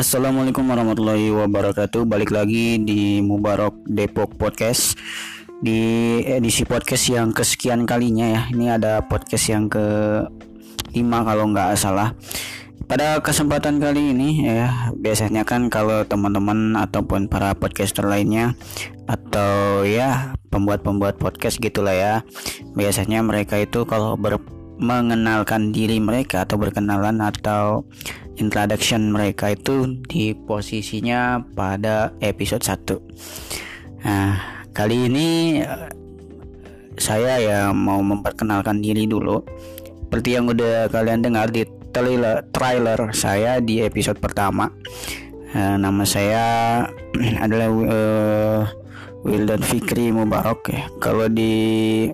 [0.00, 2.08] Assalamualaikum warahmatullahi wabarakatuh.
[2.08, 4.96] Balik lagi di Mubarok Depok Podcast
[5.60, 5.76] di
[6.24, 8.42] edisi podcast yang kesekian kalinya ya.
[8.48, 9.84] Ini ada podcast yang ke
[10.96, 12.16] 5 kalau nggak salah.
[12.88, 18.56] Pada kesempatan kali ini ya, biasanya kan kalau teman-teman ataupun para podcaster lainnya
[19.04, 22.14] atau ya pembuat-pembuat podcast gitulah ya.
[22.72, 24.40] Biasanya mereka itu kalau ber
[24.80, 27.84] mengenalkan diri mereka atau berkenalan atau
[28.40, 35.92] introduction mereka itu di posisinya pada episode 1 nah kali ini eh,
[37.00, 39.40] saya ya mau memperkenalkan diri dulu.
[40.06, 44.68] Seperti yang udah kalian dengar di trailer, trailer saya di episode pertama
[45.56, 46.44] uh, nama saya
[47.44, 48.62] adalah uh,
[49.24, 50.84] Wildan Fikri Mubarak ya.
[51.00, 52.06] Kalau di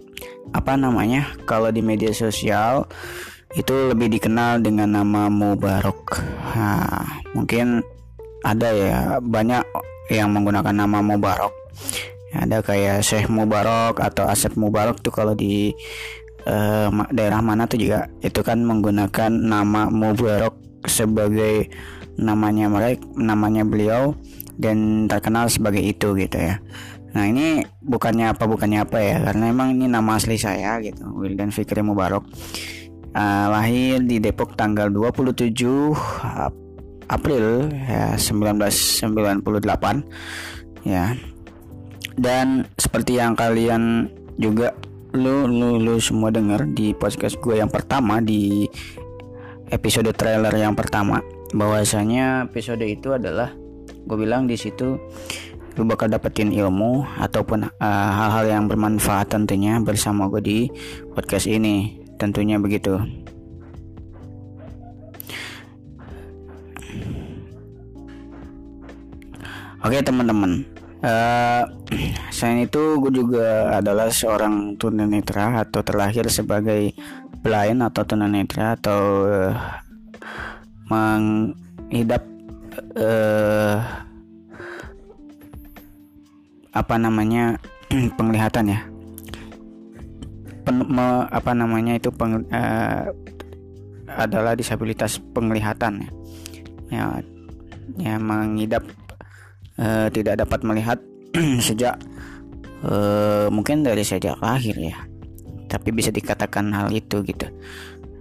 [0.55, 2.87] apa namanya kalau di media sosial
[3.57, 6.21] itu lebih dikenal dengan nama Mubarok.
[6.53, 7.81] Nah, mungkin
[8.45, 9.65] ada ya banyak
[10.12, 11.57] yang menggunakan nama Mubarok.
[12.37, 15.73] Ada kayak Syekh Mubarok atau Asep Mubarok tuh kalau di
[16.45, 21.73] uh, daerah mana tuh juga itu kan menggunakan nama Mubarok sebagai
[22.21, 24.12] namanya mereka namanya beliau
[24.61, 26.61] dan terkenal sebagai itu gitu ya.
[27.17, 31.49] Nah ini bukannya apa bukannya apa ya karena emang ini nama asli saya gitu Wildan
[31.49, 32.29] Fikri Mubarok
[33.17, 35.56] uh, lahir di Depok tanggal 27
[37.09, 41.17] April ya 1998 ya.
[42.17, 44.72] Dan seperti yang kalian juga
[45.17, 48.69] lu lu, lu semua dengar di podcast gue yang pertama di
[49.72, 51.25] episode trailer yang pertama
[51.56, 53.56] bahwasanya episode itu adalah
[54.06, 55.00] gue bilang di situ
[55.77, 60.59] lu bakal dapetin ilmu ataupun eh, hal-hal uh, yang bermanfaat tentunya bersama gue di
[61.12, 62.99] podcast ini tentunya begitu.
[69.87, 70.66] Oke teman-teman.
[71.04, 71.62] Uh,
[72.32, 76.97] Selain itu gue juga adalah seorang tunanetra Atau terlahir sebagai
[77.44, 79.54] blind atau tunanetra Atau uh,
[80.88, 82.25] menghidap
[82.97, 83.77] uh,
[86.72, 87.60] Apa namanya
[88.19, 88.96] penglihatan ya
[90.66, 93.06] pen, me, apa namanya itu peng, uh,
[94.10, 96.10] adalah disabilitas penglihatan ya.
[96.87, 97.04] Ya,
[97.99, 98.82] ya mengidap
[99.78, 100.99] uh, tidak dapat melihat
[101.66, 101.94] sejak
[102.82, 104.99] uh, mungkin dari sejak lahir ya.
[105.71, 107.47] Tapi bisa dikatakan hal itu gitu.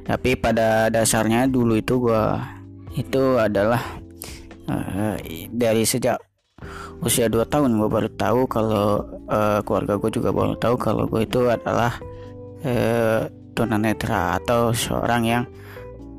[0.05, 2.41] Tapi pada dasarnya dulu itu gua
[2.93, 3.81] itu adalah
[4.69, 5.17] uh,
[5.49, 6.21] dari sejak
[7.03, 11.27] usia 2 tahun gue baru tahu kalau uh, keluarga gue juga baru tahu kalau gue
[11.27, 11.99] itu adalah
[12.65, 15.43] eh, tunanetra atau seorang yang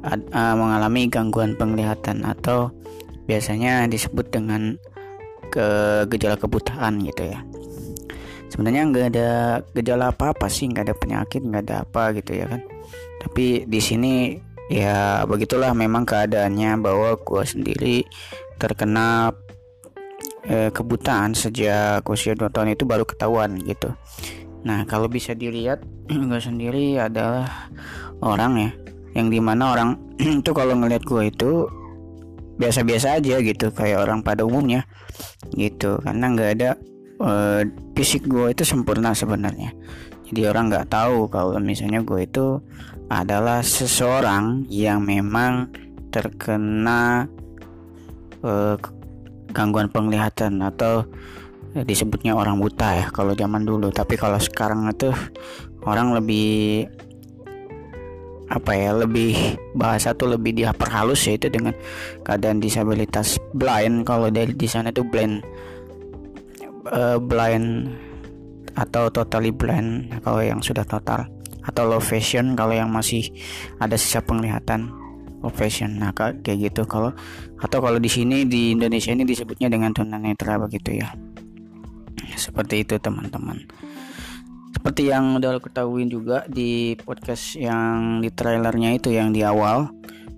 [0.06, 2.72] uh, mengalami gangguan penglihatan atau
[3.28, 4.78] biasanya disebut dengan
[5.52, 5.66] ke
[6.08, 7.44] gejala kebutaan gitu ya.
[8.48, 9.30] Sebenarnya nggak ada
[9.74, 12.62] gejala apa apa sih nggak ada penyakit nggak ada apa gitu ya kan.
[13.20, 14.38] Tapi di sini
[14.70, 17.96] ya begitulah memang keadaannya bahwa gue sendiri
[18.56, 19.34] terkena
[20.46, 23.94] eh, kebutaan sejak usia 2 tahun itu baru ketahuan gitu
[24.66, 27.70] Nah, kalau bisa dilihat gue sendiri adalah
[28.18, 28.70] orang ya
[29.14, 29.90] yang di mana orang
[30.42, 31.52] itu kalau ngelihat gue itu
[32.56, 34.82] biasa-biasa aja gitu kayak orang pada umumnya
[35.54, 36.02] gitu.
[36.02, 36.70] Karena nggak ada
[37.22, 37.62] uh,
[37.94, 39.70] fisik gue itu sempurna sebenarnya.
[40.26, 42.58] Jadi orang nggak tahu kalau misalnya gue itu
[43.06, 45.70] adalah seseorang yang memang
[46.10, 47.30] terkena
[48.42, 48.74] uh,
[49.54, 51.06] gangguan penglihatan atau
[51.84, 53.92] disebutnya orang buta ya kalau zaman dulu.
[53.92, 55.12] Tapi kalau sekarang itu
[55.84, 56.86] orang lebih
[58.46, 61.74] apa ya lebih bahasa tuh lebih diperhalus ya itu dengan
[62.22, 64.06] keadaan disabilitas blind.
[64.06, 65.42] Kalau dari di sana tuh blind
[66.88, 67.90] uh, blind
[68.76, 71.26] atau totally blind kalau yang sudah total.
[71.66, 73.26] Atau low vision kalau yang masih
[73.82, 74.86] ada sisa penglihatan
[75.42, 76.86] low vision nah kayak gitu.
[76.86, 77.10] Kalau
[77.58, 81.10] atau kalau di sini di Indonesia ini disebutnya dengan tunanetra begitu ya
[82.34, 83.62] seperti itu teman-teman.
[84.74, 89.88] Seperti yang udah lo ketahui juga di podcast yang di trailernya itu yang di awal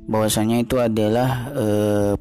[0.06, 2.14] bahwasanya itu adalah eh,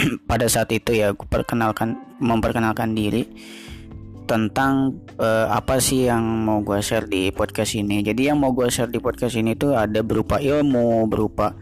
[0.30, 3.28] pada saat itu ya aku perkenalkan memperkenalkan diri
[4.24, 8.00] tentang eh, apa sih yang mau gue share di podcast ini.
[8.00, 11.52] Jadi yang mau gue share di podcast ini tuh ada berupa ilmu berupa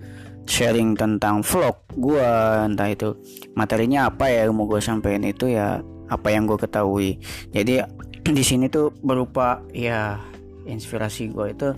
[0.49, 2.29] sharing tentang vlog gue
[2.65, 3.13] entah itu
[3.53, 5.77] materinya apa ya yang mau gue sampaikan itu ya
[6.09, 7.21] apa yang gue ketahui.
[7.53, 7.85] Jadi
[8.37, 10.21] di sini tuh berupa ya
[10.69, 11.69] inspirasi gue itu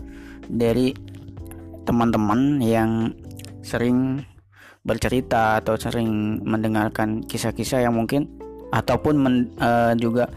[0.51, 0.91] dari
[1.87, 3.15] teman-teman yang
[3.63, 4.23] sering
[4.83, 8.27] bercerita atau sering mendengarkan kisah-kisah yang mungkin
[8.73, 10.31] ataupun men, uh, juga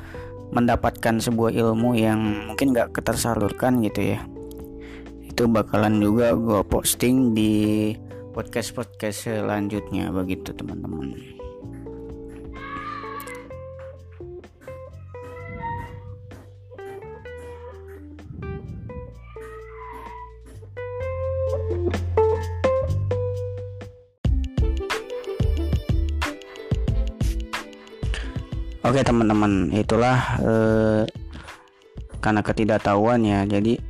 [0.54, 4.20] mendapatkan sebuah ilmu yang mungkin gak ketersalurkan gitu ya.
[5.26, 7.54] Itu bakalan juga gue posting di
[8.34, 11.14] podcast podcast selanjutnya begitu teman-teman
[28.94, 31.02] Oke teman-teman, itulah eh,
[32.22, 33.82] karena ketidaktahuan ya, jadi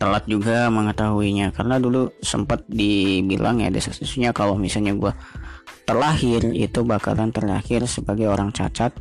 [0.00, 1.52] telat juga mengetahuinya.
[1.52, 5.12] Karena dulu sempat dibilang ya desas-desusnya kalau misalnya gue
[5.84, 8.96] terlahir itu bakalan terlahir sebagai orang cacat,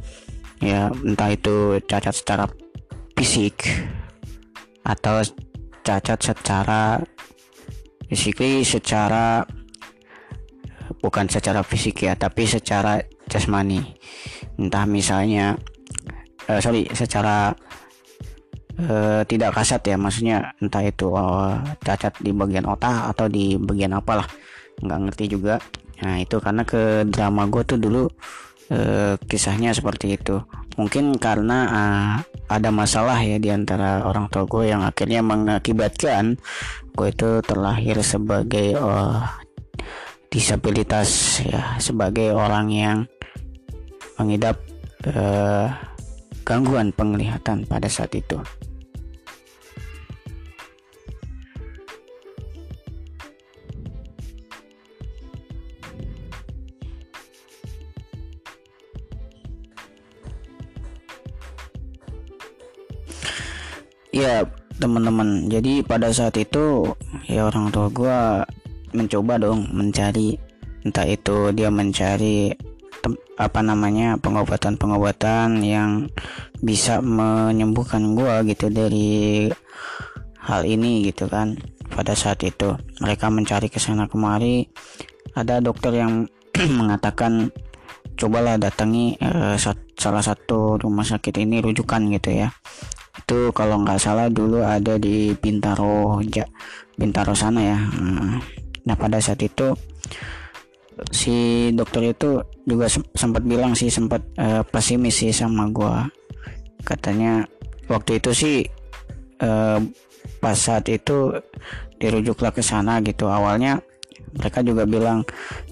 [0.60, 2.52] ya entah itu cacat secara
[3.16, 3.64] fisik
[4.84, 5.24] atau
[5.88, 7.00] cacat secara
[8.12, 9.48] physically secara
[11.00, 13.00] bukan secara fisik ya tapi secara
[13.32, 13.80] jasmani.
[14.60, 15.56] Entah misalnya
[16.52, 17.56] uh, sorry secara
[18.84, 23.96] uh, tidak kasat ya maksudnya entah itu uh, cacat di bagian otak atau di bagian
[23.96, 24.28] apalah
[24.84, 25.64] nggak ngerti juga.
[26.04, 28.04] Nah itu karena ke drama gue tuh dulu
[28.74, 30.44] uh, kisahnya seperti itu.
[30.76, 32.14] Mungkin karena uh,
[32.52, 36.36] ada masalah ya di antara orang tua gue yang akhirnya mengakibatkan
[36.92, 39.24] gue itu terlahir sebagai uh,
[40.32, 42.98] disabilitas ya sebagai orang yang
[44.16, 44.56] mengidap
[45.12, 45.68] uh,
[46.48, 48.40] gangguan penglihatan pada saat itu.
[64.12, 64.44] Ya
[64.80, 66.88] teman-teman, jadi pada saat itu
[67.28, 68.20] ya orang tua gue
[68.94, 70.36] mencoba dong mencari
[70.82, 72.54] entah itu dia mencari
[73.42, 76.06] apa namanya pengobatan-pengobatan yang
[76.62, 79.50] bisa menyembuhkan gua gitu dari
[80.42, 81.58] hal ini gitu kan.
[81.92, 84.70] Pada saat itu mereka mencari ke sana kemari.
[85.34, 86.30] Ada dokter yang
[86.80, 87.50] mengatakan
[88.16, 89.58] cobalah datangi uh,
[89.98, 92.54] salah satu rumah sakit ini rujukan gitu ya.
[93.18, 96.46] Itu kalau nggak salah dulu ada di Bintaro ja,
[96.96, 97.80] Bintaro sana ya
[98.86, 99.78] nah pada saat itu
[101.10, 102.86] si dokter itu juga
[103.18, 106.06] sempat bilang sih sempat uh, pesimis sih sama gua.
[106.86, 107.46] Katanya
[107.90, 108.58] waktu itu sih
[109.42, 109.82] uh,
[110.38, 111.34] pas saat itu
[111.98, 113.26] dirujuklah ke sana gitu.
[113.26, 113.82] Awalnya
[114.38, 115.26] mereka juga bilang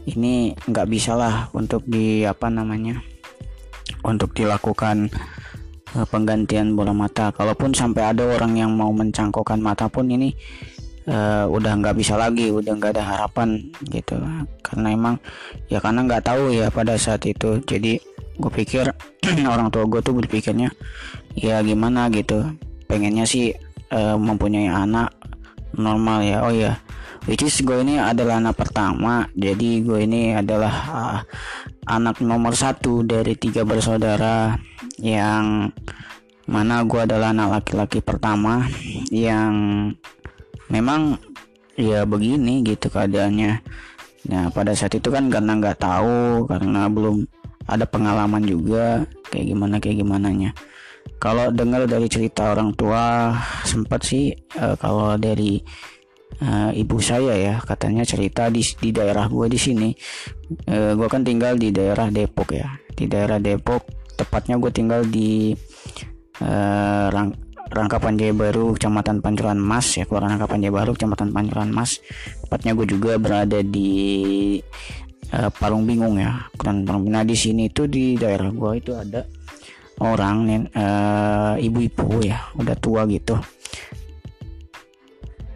[0.10, 2.98] ini nggak bisa lah untuk di apa namanya
[4.02, 5.14] untuk dilakukan
[5.94, 7.30] uh, penggantian bola mata.
[7.30, 10.34] Kalaupun sampai ada orang yang mau mencangkokkan mata pun ini
[11.08, 14.20] uh, udah nggak bisa lagi udah nggak ada harapan gitu.
[14.66, 15.16] Karena emang
[15.72, 17.62] ya karena nggak tahu ya pada saat itu.
[17.64, 18.02] Jadi
[18.40, 18.90] gue pikir
[19.54, 20.74] orang tua gue tuh berpikirnya
[21.38, 22.44] ya gimana gitu.
[22.90, 23.54] Pengennya sih
[23.94, 25.14] uh, mempunyai anak
[25.78, 26.44] normal ya.
[26.44, 26.76] Oh ya
[27.30, 29.30] which is gue ini adalah anak pertama.
[29.38, 31.20] Jadi gue ini adalah uh,
[31.90, 34.58] anak nomor satu dari tiga bersaudara
[35.02, 35.74] yang
[36.50, 38.66] mana gue adalah anak laki-laki pertama
[39.14, 39.54] yang
[40.70, 41.18] memang
[41.76, 43.62] ya begini gitu keadaannya.
[44.30, 47.26] Nah pada saat itu kan karena nggak tahu karena belum
[47.70, 50.52] ada pengalaman juga kayak gimana kayak gimana nya
[51.20, 53.36] kalau dengar dari cerita orang tua
[53.68, 55.60] sempat sih uh, kalau dari
[56.40, 59.90] uh, ibu saya ya katanya cerita di di daerah gue di sini.
[60.70, 62.72] Uh, gue kan tinggal di daerah Depok ya.
[62.96, 63.84] Di daerah Depok
[64.16, 65.52] tepatnya gue tinggal di
[66.40, 67.36] uh, Rang
[67.70, 72.02] Rangkapan Jaya Baru, Kecamatan Pancuran Mas ya, keluar Rangkapan Jaya Baru, Kecamatan Pancuran Mas.
[72.42, 74.58] Tepatnya gue juga berada di
[75.34, 76.50] uh, Parung Bingung ya.
[76.58, 77.06] Bingung.
[77.14, 79.22] Nah di sini itu di daerah gue itu ada
[80.02, 83.38] orang uh, ibu-ibu ya, udah tua gitu.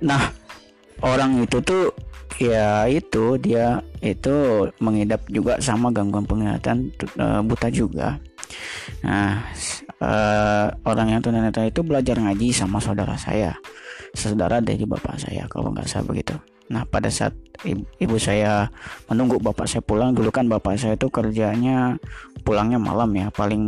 [0.04, 0.30] Nah
[1.02, 1.92] orang itu tuh
[2.42, 8.20] ya itu dia itu mengidap juga sama gangguan penglihatan uh, buta juga.
[9.02, 9.48] Nah
[10.04, 13.56] uh, orang yang tunanetra itu belajar ngaji sama saudara saya.
[14.14, 16.36] Saudara dari bapak saya kalau nggak salah begitu.
[16.72, 18.72] Nah pada saat ibu, saya
[19.12, 21.98] menunggu bapak saya pulang dulu kan bapak saya itu kerjanya
[22.44, 23.64] pulangnya malam ya paling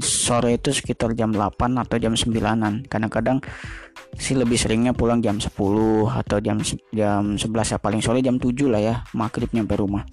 [0.00, 3.40] sore itu sekitar jam 8 atau jam 9an kadang-kadang
[4.16, 5.48] sih lebih seringnya pulang jam 10
[6.08, 6.60] atau jam
[6.92, 10.08] jam 11 ya paling sore jam 7 lah ya maghrib nyampe rumah.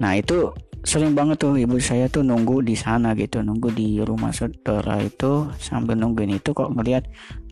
[0.00, 0.52] Nah itu
[0.86, 5.50] sering banget tuh ibu saya tuh nunggu di sana gitu nunggu di rumah saudara itu
[5.58, 7.02] sambil nungguin itu kok melihat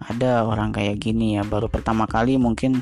[0.03, 1.43] ada orang kayak gini ya.
[1.43, 2.81] Baru pertama kali mungkin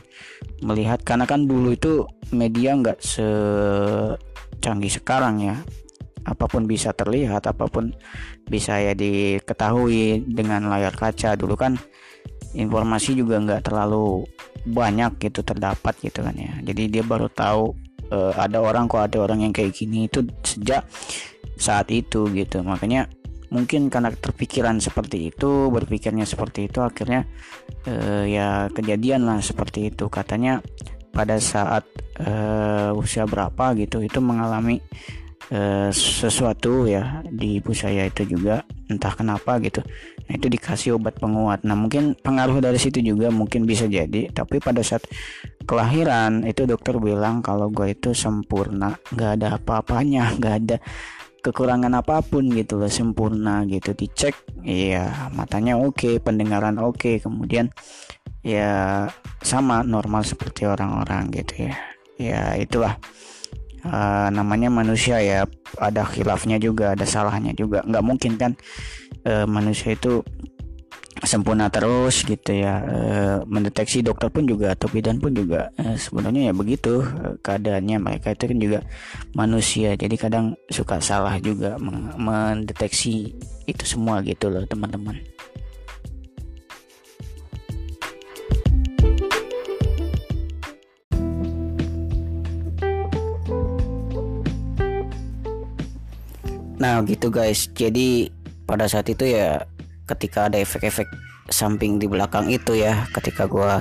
[0.61, 5.57] melihat karena kan dulu itu media nggak secanggih sekarang ya.
[6.25, 7.93] Apa pun bisa terlihat apa pun
[8.49, 11.37] bisa ya diketahui dengan layar kaca.
[11.37, 11.77] Dulu kan
[12.55, 14.25] informasi juga nggak terlalu
[14.65, 16.53] banyak gitu terdapat gitu kan ya.
[16.65, 20.09] Jadi dia baru tahu uh, ada orang kok ada orang yang kayak gini.
[20.09, 20.85] Itu sejak
[21.57, 22.61] saat itu gitu.
[22.61, 23.09] Makanya
[23.53, 27.29] mungkin karena terpikiran seperti itu berpikirnya seperti itu akhirnya
[27.87, 30.11] uh, ya kejadian lah seperti itu.
[30.11, 30.61] Katanya
[31.15, 31.87] pada saat
[32.19, 34.83] uh, usia berapa gitu itu mengalami
[35.53, 39.85] uh, sesuatu ya di ibu saya itu juga entah kenapa gitu.
[40.29, 41.67] Nah itu dikasih obat penguat.
[41.67, 45.05] Nah mungkin pengaruh dari situ juga mungkin bisa jadi tapi pada saat
[45.69, 50.77] kelahiran itu dokter bilang kalau gue itu sempurna nggak ada apa-apanya nggak ada
[51.45, 53.93] kekurangan apa pun gitu loh sempurna gitu.
[53.93, 57.69] Dicek iya matanya oke okay, pendengaran oke okay, kemudian
[58.41, 59.09] ya
[59.45, 61.77] sama normal seperti orang-orang gitu ya.
[62.15, 62.95] Ya itulah
[63.85, 65.45] uh, namanya manusia ya
[65.79, 67.85] ada khilafnya juga ada salahnya juga.
[67.85, 68.53] Nggak mungkin kan
[69.29, 70.25] uh, manusia itu
[71.23, 72.83] sempurna terus gitu ya.
[72.83, 72.99] E,
[73.47, 77.07] mendeteksi dokter pun juga atau bidan pun juga e, sebenarnya ya begitu.
[77.07, 78.79] E, keadaannya mereka itu kan juga
[79.39, 79.95] manusia.
[79.95, 81.79] Jadi kadang suka salah juga
[82.19, 83.31] mendeteksi
[83.71, 85.34] itu semua gitu loh teman-teman
[96.85, 97.65] Nah gitu guys.
[97.73, 98.29] Jadi
[98.69, 99.65] pada saat itu ya
[100.05, 101.09] ketika ada efek-efek
[101.49, 103.81] samping di belakang itu ya ketika gue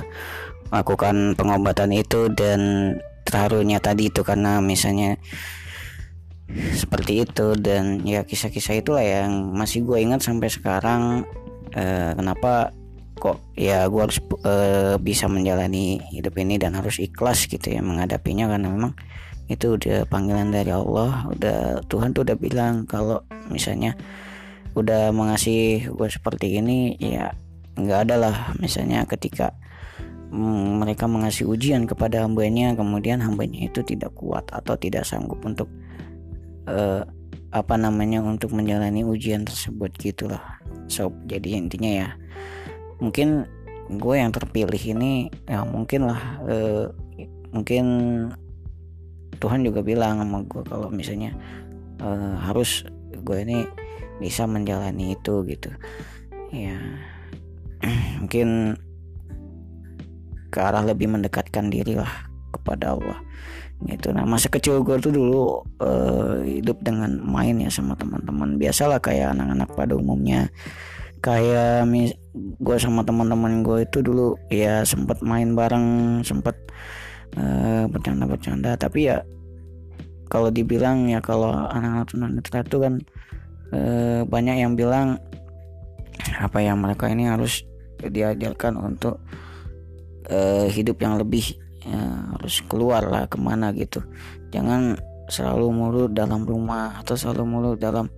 [0.72, 2.92] melakukan pengobatan itu dan
[3.28, 5.20] terharunya tadi itu karena misalnya
[6.72, 11.28] seperti itu dan ya kisah-kisah itulah yang masih gue ingat sampai sekarang
[11.76, 12.72] eh, kenapa
[13.20, 18.48] kok ya gue harus eh, bisa menjalani hidup ini dan harus ikhlas gitu ya menghadapinya
[18.48, 18.92] karena memang
[19.48, 21.28] itu udah panggilan dari Allah.
[21.28, 23.20] Udah Tuhan tuh udah bilang kalau
[23.52, 23.92] misalnya
[24.74, 27.32] udah mengasih gue seperti ini ya
[27.76, 28.36] nggak ada lah.
[28.58, 29.52] Misalnya ketika
[30.32, 35.68] mm, mereka mengasih ujian kepada hambanya kemudian hambanya itu tidak kuat atau tidak sanggup untuk
[36.66, 37.04] uh,
[37.54, 40.42] apa namanya untuk menjalani ujian tersebut gitulah.
[40.88, 42.08] So jadi intinya ya
[42.98, 43.46] mungkin
[43.92, 46.88] gue yang terpilih ini ya mungkin lah uh,
[47.52, 47.84] mungkin
[49.38, 51.34] Tuhan juga bilang sama gue kalau misalnya
[52.02, 53.66] uh, harus gue ini
[54.18, 55.70] bisa menjalani itu gitu.
[56.54, 56.78] Ya
[58.22, 58.78] mungkin
[60.54, 63.18] ke arah lebih mendekatkan diri lah kepada Allah.
[63.84, 64.14] Gitu.
[64.14, 68.54] Nah masa kecil gue tuh dulu uh, hidup dengan main ya sama teman-teman.
[68.56, 70.46] Biasalah kayak anak-anak pada umumnya.
[71.18, 76.54] Kayak mis gue sama teman-teman gue itu dulu ya sempat main bareng sempat
[77.36, 78.74] uh, bercanda-bercanda.
[78.78, 79.22] Tapi ya
[80.34, 82.94] kalau dibilang ya kalau anak-anak tunanetra itu kan
[83.70, 83.80] e,
[84.26, 85.20] banyak yang bilang
[86.40, 87.62] apa yang mereka ini harus
[88.00, 89.22] diajarkan untuk
[90.26, 91.54] e, hidup yang lebih
[91.86, 94.02] ya, harus keluar lah ke mana gitu.
[94.50, 94.98] Jangan
[95.30, 98.10] selalu mulu dalam rumah atau selalu mulu dalam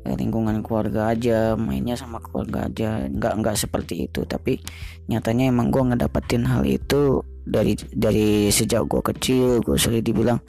[0.00, 3.10] lingkungan keluarga aja mainnya sama keluarga aja.
[3.10, 4.22] Nggak nggak seperti itu.
[4.22, 4.62] Tapi
[5.10, 10.40] nyatanya emang gue ngedapetin hal itu dari dari sejak gue kecil gue sering dibilang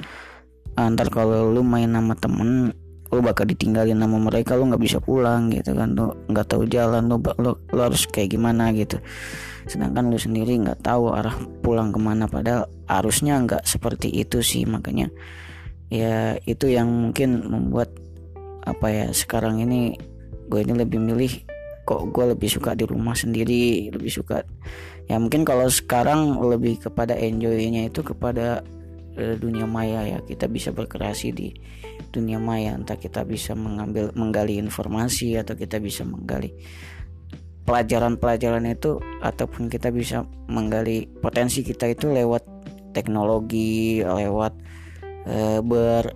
[0.76, 2.72] antar kalau lu main sama temen
[3.12, 5.92] lu bakal ditinggalin sama mereka lu nggak bisa pulang gitu kan.
[5.92, 9.04] Lu nggak tahu jalan lu, lu lu harus kayak gimana gitu.
[9.68, 14.64] Sedangkan lu sendiri nggak tahu arah pulang ke mana padahal harusnya nggak seperti itu sih.
[14.64, 15.12] Makanya
[15.92, 17.92] ya itu yang mungkin membuat
[18.64, 20.00] apa ya sekarang ini
[20.48, 21.34] gue ini lebih milih
[21.84, 24.46] kok gue lebih suka di rumah sendiri lebih suka
[25.12, 28.64] ya mungkin kalau sekarang lebih kepada enjoynya itu kepada
[29.20, 30.20] uh, dunia maya ya.
[30.24, 31.52] Kita bisa berkreasi di
[32.12, 32.76] dunia maya.
[32.76, 36.56] Entah kita bisa mengambil menggali informasi atau kita bisa menggali
[37.68, 42.44] pelajaran-pelajaran itu ataupun kita bisa menggali potensi kita itu lewat
[42.92, 44.52] teknologi lewat
[45.30, 46.10] e, ber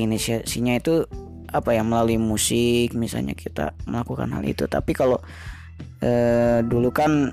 [0.00, 1.04] inisiasinya itu
[1.48, 4.64] apa ya melalui musik misalnya kita melakukan hal itu.
[4.64, 5.20] Tapi kalau
[6.00, 6.10] e,
[6.64, 7.30] dulu kan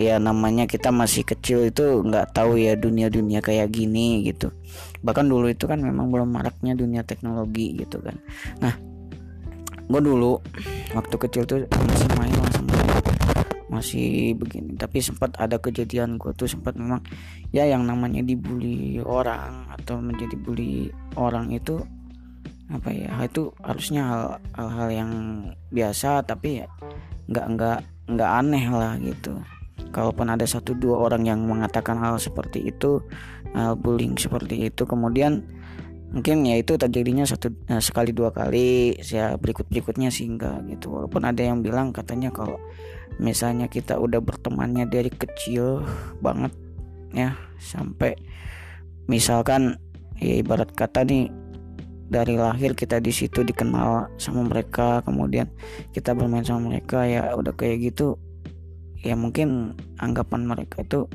[0.00, 4.48] ya namanya kita masih kecil itu nggak tahu ya dunia-dunia kayak gini gitu.
[5.04, 8.16] Bahkan dulu itu kan memang belum maraknya dunia teknologi gitu kan.
[8.64, 8.72] Nah
[9.90, 10.40] gue dulu
[10.96, 12.72] waktu kecil tuh masih main sama
[13.68, 14.80] masih begini.
[14.80, 17.04] Tapi sempat ada kejadian gue tuh sempat memang
[17.52, 20.88] ya yang namanya dibully orang atau menjadi bully
[21.20, 21.76] orang itu
[22.70, 25.12] apa ya itu harusnya hal-hal yang
[25.74, 26.70] biasa tapi ya
[27.26, 27.78] nggak nggak
[28.14, 29.34] nggak aneh lah gitu
[29.88, 33.00] kalaupun ada satu dua orang yang mengatakan hal seperti itu
[33.56, 35.42] hal bullying seperti itu kemudian
[36.10, 40.90] mungkin ya itu terjadinya satu nah, sekali dua kali ya berikut berikutnya sih enggak gitu.
[40.90, 42.58] Walaupun ada yang bilang katanya kalau
[43.22, 45.86] misalnya kita udah bertemannya dari kecil
[46.18, 46.50] banget
[47.14, 48.18] ya sampai
[49.06, 49.78] misalkan
[50.18, 51.30] ya ibarat kata nih
[52.10, 55.46] dari lahir kita di situ dikenal sama mereka kemudian
[55.94, 58.18] kita bermain sama mereka ya udah kayak gitu
[59.00, 61.08] ya mungkin anggapan mereka itu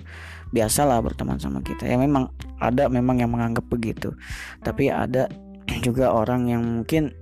[0.54, 1.86] biasalah berteman sama kita.
[1.86, 4.14] Ya memang ada memang yang menganggap begitu.
[4.62, 5.30] Tapi ada
[5.86, 7.14] juga orang yang mungkin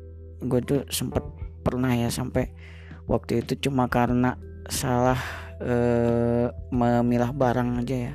[0.43, 1.23] gue tuh sempat
[1.63, 2.51] pernah ya sampai
[3.07, 4.35] waktu itu cuma karena
[4.67, 5.19] salah
[5.63, 8.13] eh, memilah barang aja ya.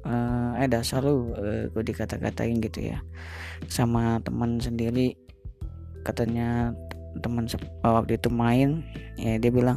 [0.00, 2.98] Eh, eh dasar lu eh, gue dikata-katain gitu ya.
[3.66, 5.14] Sama teman sendiri
[6.00, 6.72] katanya
[7.18, 7.50] teman
[7.82, 8.86] waktu itu main
[9.18, 9.76] ya dia bilang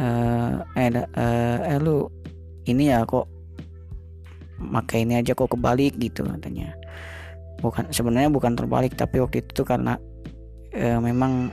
[0.00, 2.08] eh eh, eh, eh lu
[2.64, 3.28] ini ya kok
[4.60, 6.72] makai ini aja kok kebalik gitu katanya.
[7.60, 10.00] Bukan sebenarnya bukan terbalik tapi waktu itu tuh karena
[10.72, 11.52] eh, memang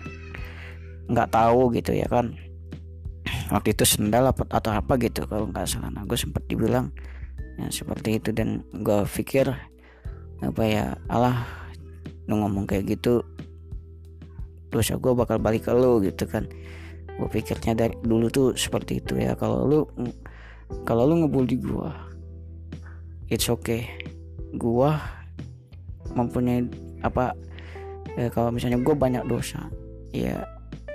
[1.12, 2.32] nggak tahu gitu ya kan.
[3.52, 5.92] Waktu itu sendal apa atau apa gitu kalau nggak salah.
[5.92, 6.92] Nah gue sempat dibilang
[7.60, 8.32] ya, seperti itu.
[8.32, 9.52] Dan gue pikir
[10.44, 11.44] apa ya Allah
[12.28, 13.24] lu ngomong kayak gitu
[14.70, 16.46] dosa gue bakal balik ke lu gitu kan
[17.18, 19.34] gue pikirnya dari dulu tuh seperti itu ya.
[19.34, 19.80] Kalau lu
[20.86, 21.92] kalau lu ngebully gue
[23.28, 23.90] it's okay.
[24.56, 24.90] Gue
[26.16, 26.64] mempunyai
[27.04, 27.36] apa
[28.18, 29.70] ya, kalau misalnya gue banyak dosa
[30.16, 30.42] ya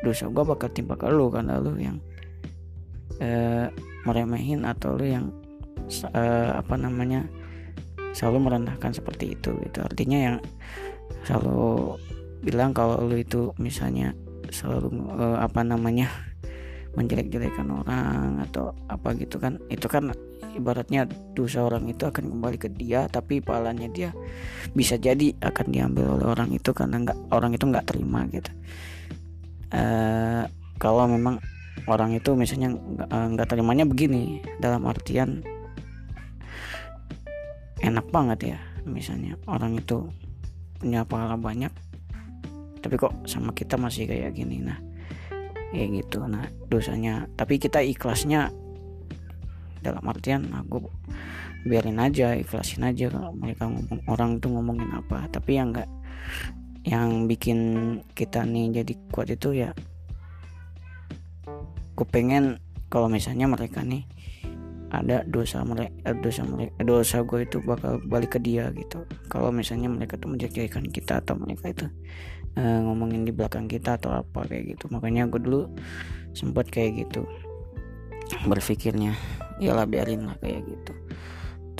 [0.02, 2.00] dosa gue bakal timpa ke lu karena lu yang
[3.23, 3.71] eh,
[4.02, 5.30] meremehin atau lu yang
[6.11, 7.23] eh, apa namanya
[8.13, 10.37] selalu merendahkan seperti itu itu artinya yang
[11.25, 11.97] selalu
[12.43, 14.11] bilang kalau lu itu misalnya
[14.52, 16.12] selalu uh, apa namanya
[16.93, 19.56] menjelek-jelekan orang atau apa gitu kan.
[19.73, 20.12] Itu kan
[20.52, 24.12] ibaratnya dosa orang itu akan kembali ke dia tapi pahalanya dia
[24.76, 28.52] bisa jadi akan diambil oleh orang itu karena nggak orang itu nggak terima gitu.
[29.73, 30.45] Uh,
[30.76, 31.41] kalau memang
[31.88, 32.76] orang itu misalnya
[33.08, 35.41] nggak uh, terimanya begini dalam artian
[37.80, 39.41] enak banget ya misalnya.
[39.49, 40.12] Orang itu
[40.76, 41.73] punya pahala banyak
[42.82, 44.76] tapi kok sama kita masih kayak gini nah.
[45.73, 47.30] Kayak gitu nah dosanya.
[47.38, 48.50] Tapi kita ikhlasnya
[49.80, 50.90] dalam artian aku
[51.62, 55.30] biarin aja ikhlasin aja kalau mereka ngomong orang itu ngomongin apa.
[55.30, 55.90] Tapi yang enggak
[56.82, 57.58] yang bikin
[58.18, 59.71] kita nih jadi kuat itu ya
[61.95, 62.58] aku pengen
[62.90, 64.02] kalau misalnya mereka nih
[64.93, 69.09] ada dosa mereka eh, dosa mereka eh, dosa gue itu bakal balik ke dia gitu.
[69.33, 71.87] Kalau misalnya mereka tuh menjadikan kita atau mereka itu
[72.61, 74.93] uh, ngomongin di belakang kita atau apa kayak gitu.
[74.93, 75.63] Makanya gue dulu
[76.37, 77.25] sempat kayak gitu
[78.45, 79.17] berpikirnya.
[79.65, 80.93] Iyalah biarin lah kayak gitu.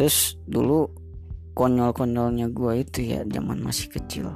[0.01, 0.89] Terus dulu
[1.53, 4.33] konyol-konyolnya gue itu ya zaman masih kecil.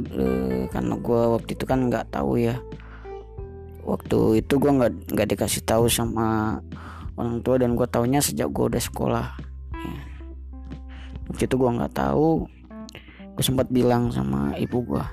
[0.00, 2.56] Uh, karena gue waktu itu kan nggak tahu ya.
[3.84, 6.56] Waktu itu gue nggak nggak dikasih tahu sama
[7.20, 9.26] orang tua dan gue taunya sejak gue udah sekolah.
[9.76, 9.94] Ya.
[11.30, 12.44] waktu itu gue nggak tahu
[13.36, 15.04] gue sempat bilang sama ibu gue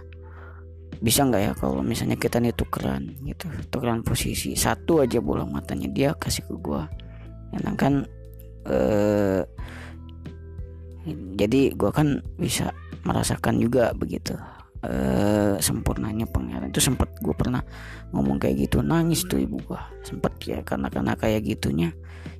[0.98, 4.58] bisa nggak ya kalau misalnya kita nih tukeran gitu tukeran posisi?
[4.58, 6.82] Satu aja bola matanya dia kasih ke gue
[7.54, 8.04] ya kan
[8.68, 9.44] eh,
[11.38, 12.76] jadi gue kan bisa
[13.08, 14.36] merasakan juga begitu
[14.88, 16.72] uh, sempurnanya pangeran.
[16.72, 17.62] Itu sempat gue pernah
[18.16, 18.80] ngomong kayak gitu.
[18.80, 21.92] Nangis tuh ibu gue sempat ya karena karena kayak gitunya.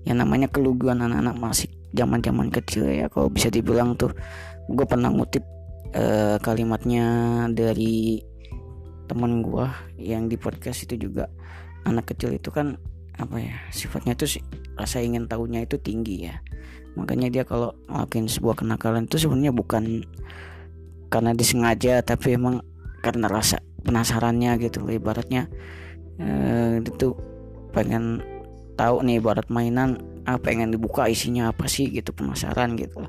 [0.08, 4.16] Yang namanya keluguan anak-anak masih zaman zaman kecil ya kalau bisa dibilang tuh.
[4.72, 5.44] Gue pernah ngutip
[5.96, 7.06] uh, kalimatnya
[7.52, 8.24] dari
[9.08, 9.68] teman gue
[10.00, 11.28] yang di podcast itu juga.
[11.88, 12.80] Anak kecil itu kan
[13.18, 14.30] apa ya sifatnya tuh
[14.78, 16.40] rasa ingin tahunya itu tinggi ya.
[16.98, 20.02] Makanya dia kalau ngelakuin sebuah kenakalan itu sebenarnya bukan
[21.08, 22.64] karena disengaja tapi emang
[23.04, 25.48] karena rasa penasarannya gitu ibaratnya.
[26.18, 27.14] Eh, itu
[27.72, 28.24] pengen
[28.78, 33.00] tahu nih ibarat mainan ah pengen dibuka isinya apa sih gitu penasaran gitu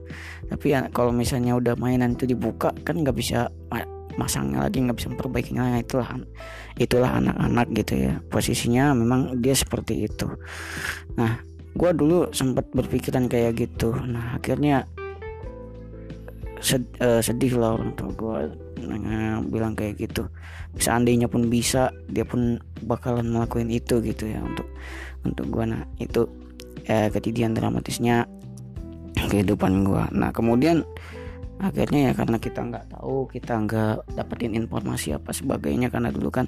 [0.46, 3.50] tapi ya kalau misalnya udah mainan itu dibuka kan nggak bisa
[4.18, 6.10] masangnya lagi nggak bisa memperbaikinya itulah
[6.74, 8.14] itulah anak-anak gitu ya.
[8.26, 10.26] Posisinya memang dia seperti itu.
[11.14, 11.38] Nah
[11.78, 13.94] gue dulu sempat berpikiran kayak gitu.
[13.94, 14.90] Nah akhirnya
[16.60, 18.36] sed, uh, sedih lah orang tua gue
[19.48, 20.26] bilang kayak gitu.
[20.78, 24.68] Seandainya pun bisa dia pun bakalan melakukan itu gitu ya untuk
[25.26, 26.26] untuk gue nah itu
[26.86, 28.24] uh, kejadian dramatisnya
[29.30, 30.86] kehidupan gue nah kemudian
[31.58, 36.46] akhirnya ya karena kita nggak tahu kita nggak dapetin informasi apa sebagainya karena dulu kan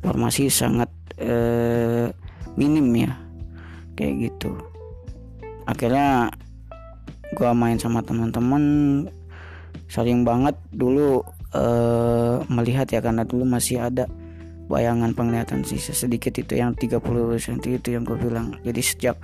[0.00, 0.88] informasi sangat
[1.20, 2.08] uh,
[2.56, 3.12] minim ya
[3.96, 4.56] kayak gitu.
[5.68, 6.32] Akhirnya
[7.36, 8.64] gue main sama teman-teman
[9.86, 11.22] sering banget dulu
[11.54, 14.10] uh, melihat ya karena dulu masih ada
[14.66, 16.98] bayangan penglihatan sisa sedikit itu yang 30
[17.38, 18.58] cm itu yang gue bilang.
[18.66, 19.16] Jadi sejak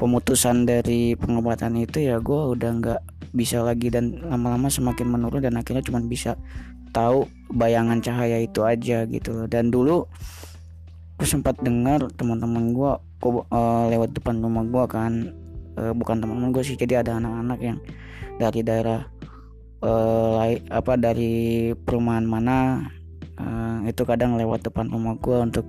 [0.00, 3.00] pemutusan dari pengobatan itu ya gue udah nggak
[3.36, 6.40] bisa lagi dan lama-lama semakin menurun dan akhirnya cuma bisa
[6.90, 10.08] tahu bayangan cahaya itu aja gitu dan dulu
[11.20, 15.12] gue sempat dengar teman-teman gue uh, lewat depan rumah gue kan
[15.76, 17.78] uh, bukan teman-teman gue sih jadi ada anak-anak yang
[18.40, 19.04] dari daerah
[19.84, 20.40] uh,
[20.70, 22.88] apa dari perumahan mana
[23.36, 25.66] uh, itu kadang lewat depan rumah gue untuk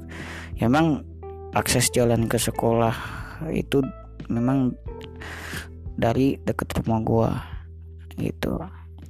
[0.56, 1.04] ya emang
[1.52, 2.94] akses jalan ke sekolah
[3.52, 3.84] itu
[4.32, 4.72] memang
[6.00, 7.30] dari deket rumah gue
[8.22, 8.62] gitu.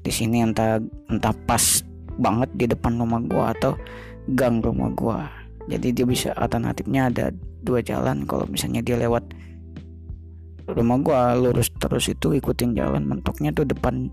[0.02, 0.82] Di sini entah
[1.14, 1.86] entah pas
[2.18, 3.74] banget di depan rumah gue atau
[4.34, 7.26] gang rumah gue jadi dia bisa alternatifnya ada
[7.62, 8.26] dua jalan.
[8.26, 9.24] Kalau misalnya dia lewat
[10.72, 14.08] rumah gua lurus terus itu ikutin jalan mentoknya tuh depan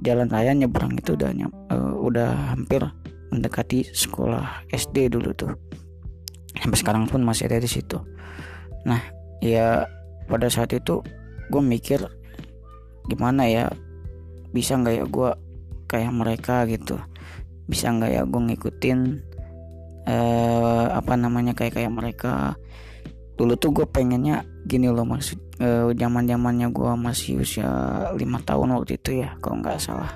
[0.00, 1.30] jalan raya nyebrang itu udah
[1.72, 2.80] uh, udah hampir
[3.30, 5.52] mendekati sekolah SD dulu tuh.
[6.56, 8.00] Sampai sekarang pun masih ada di situ.
[8.84, 9.00] Nah
[9.44, 9.86] ya
[10.26, 11.04] pada saat itu
[11.48, 12.00] gue mikir
[13.06, 13.70] gimana ya?
[14.50, 15.30] Bisa nggak ya gue
[15.86, 16.98] kayak mereka gitu?
[17.70, 19.00] Bisa nggak ya gue ngikutin
[20.10, 22.58] uh, apa namanya kayak kayak mereka
[23.40, 27.72] dulu tuh gue pengennya gini loh maksud uh, zaman zamannya gue masih usia
[28.12, 30.12] lima tahun waktu itu ya kalau nggak salah.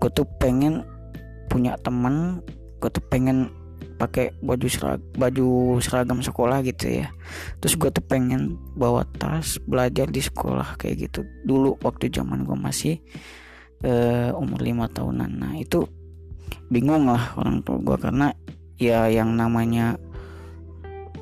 [0.00, 0.80] Gue tuh pengen
[1.52, 2.40] punya temen
[2.80, 3.52] gue tuh pengen
[4.00, 7.12] pakai baju serag baju seragam sekolah gitu ya.
[7.60, 11.20] Terus gue tuh pengen bawa tas belajar di sekolah kayak gitu.
[11.44, 12.96] Dulu waktu zaman gue masih
[13.84, 15.36] uh, umur lima tahunan.
[15.36, 15.84] Nah itu
[16.72, 18.32] bingung lah orang tua gue karena
[18.80, 20.00] ya yang namanya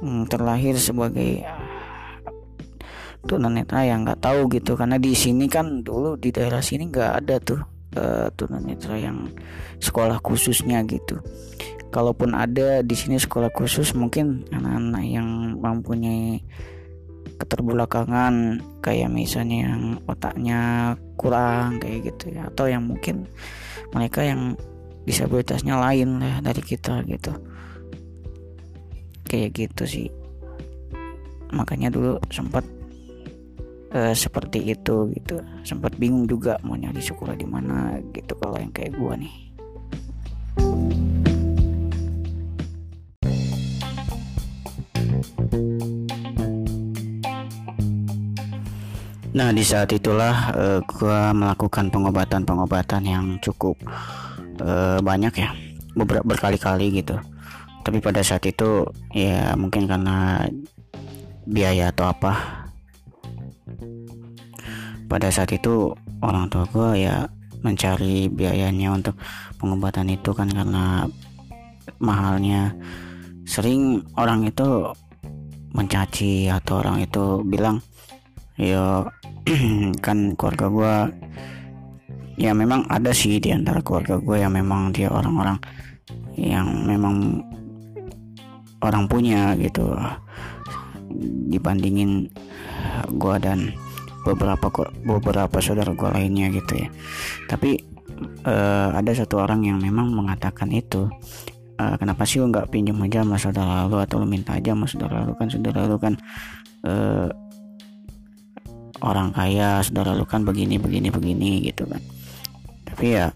[0.00, 1.44] Hmm, terlahir sebagai
[3.24, 4.76] tunanetra yang nggak tahu gitu.
[4.76, 7.60] Karena di sini kan dulu di daerah sini nggak ada tuh
[7.96, 9.28] uh, tunanetra yang
[9.80, 11.18] sekolah khususnya gitu.
[11.94, 15.28] Kalaupun ada di sini sekolah khusus mungkin anak-anak yang
[15.62, 16.42] mempunyai
[17.34, 20.60] keterbelakangan kayak misalnya yang otaknya
[21.14, 22.50] kurang kayak gitu ya.
[22.50, 23.30] Atau yang mungkin
[23.94, 24.58] mereka yang
[25.06, 27.53] disabilitasnya lain lah dari kita gitu
[29.24, 30.08] kayak gitu sih.
[31.50, 32.64] Makanya dulu sempat
[33.94, 35.40] uh, seperti itu gitu.
[35.64, 39.34] Sempat bingung juga mau nyari sekolah di mana gitu kalau yang kayak gua nih.
[49.34, 53.74] Nah di saat itulah uh, gue melakukan pengobatan-pengobatan yang cukup
[54.62, 55.50] uh, banyak ya.
[55.94, 57.18] Beberapa berkali-kali gitu
[57.84, 60.48] tapi pada saat itu ya mungkin karena
[61.44, 62.64] biaya atau apa.
[65.04, 65.92] Pada saat itu
[66.24, 67.28] orang tua gue ya
[67.60, 69.20] mencari biayanya untuk
[69.60, 71.04] pengobatan itu kan karena
[72.00, 72.72] mahalnya.
[73.44, 74.88] Sering orang itu
[75.76, 77.84] mencaci atau orang itu bilang
[78.56, 79.04] ya
[80.04, 80.94] kan keluarga gue
[82.38, 85.58] ya memang ada sih di antara keluarga gue yang memang dia orang-orang
[86.38, 87.42] yang memang
[88.84, 89.96] orang punya gitu.
[91.48, 92.28] Dibandingin
[93.08, 93.72] gue dan
[94.24, 94.68] beberapa
[95.04, 96.88] beberapa saudara gue lainnya gitu ya.
[97.48, 97.80] Tapi
[98.44, 101.08] uh, ada satu orang yang memang mengatakan itu
[101.80, 104.86] uh, kenapa sih lu nggak pinjam aja sama saudara lu atau lu minta aja sama
[104.88, 105.32] saudara lu?
[105.36, 106.14] Kan saudara lu kan
[106.88, 107.28] uh,
[109.04, 112.00] orang kaya saudara lu kan begini begini begini gitu kan.
[112.88, 113.28] Tapi ya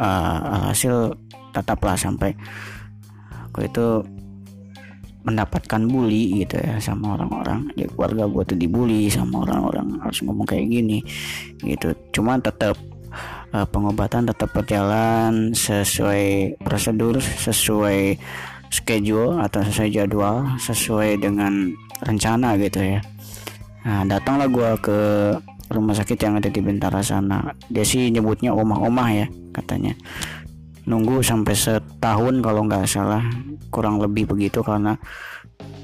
[0.00, 0.38] uh,
[0.72, 1.14] hasil
[1.52, 2.32] tetaplah sampai
[3.48, 3.86] aku itu
[5.26, 7.66] mendapatkan bully gitu ya sama orang-orang.
[7.74, 11.02] Ya keluarga gue tuh dibully sama orang-orang harus ngomong kayak gini
[11.66, 11.90] gitu.
[12.14, 12.78] Cuma tetap
[13.50, 18.16] uh, pengobatan tetap berjalan sesuai prosedur sesuai
[18.70, 21.74] schedule atau sesuai jadwal sesuai dengan
[22.06, 23.02] rencana gitu ya.
[23.82, 24.98] Nah datanglah gue ke
[25.74, 27.50] rumah sakit yang ada di Bintara sana.
[27.66, 29.98] Dia sih nyebutnya omah-omah ya katanya
[30.86, 33.22] nunggu sampai setahun kalau nggak salah.
[33.68, 34.94] Kurang lebih begitu karena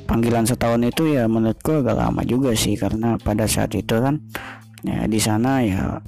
[0.06, 2.78] panggilan setahun itu ya menurutku agak lama juga sih.
[2.78, 4.22] Karena pada saat itu kan
[4.82, 5.98] ya di sana ya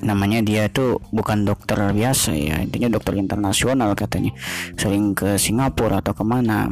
[0.00, 2.56] namanya dia tuh bukan dokter biasa ya.
[2.64, 4.32] Intinya dokter internasional katanya.
[4.74, 6.66] Sering ke Singapura atau ke mana.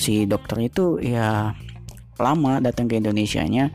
[0.00, 1.52] Si dokter itu ya
[2.16, 3.72] lama datang ke Indonesia nya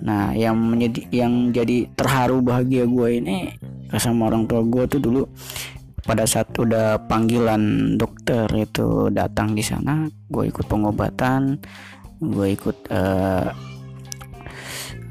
[0.00, 3.36] nah yang menjadi yang jadi terharu bahagia gue ini
[4.00, 5.22] sama orang tua gue tuh dulu
[6.06, 11.58] pada saat udah panggilan dokter itu datang di sana gue ikut pengobatan
[12.22, 13.50] gue ikut uh,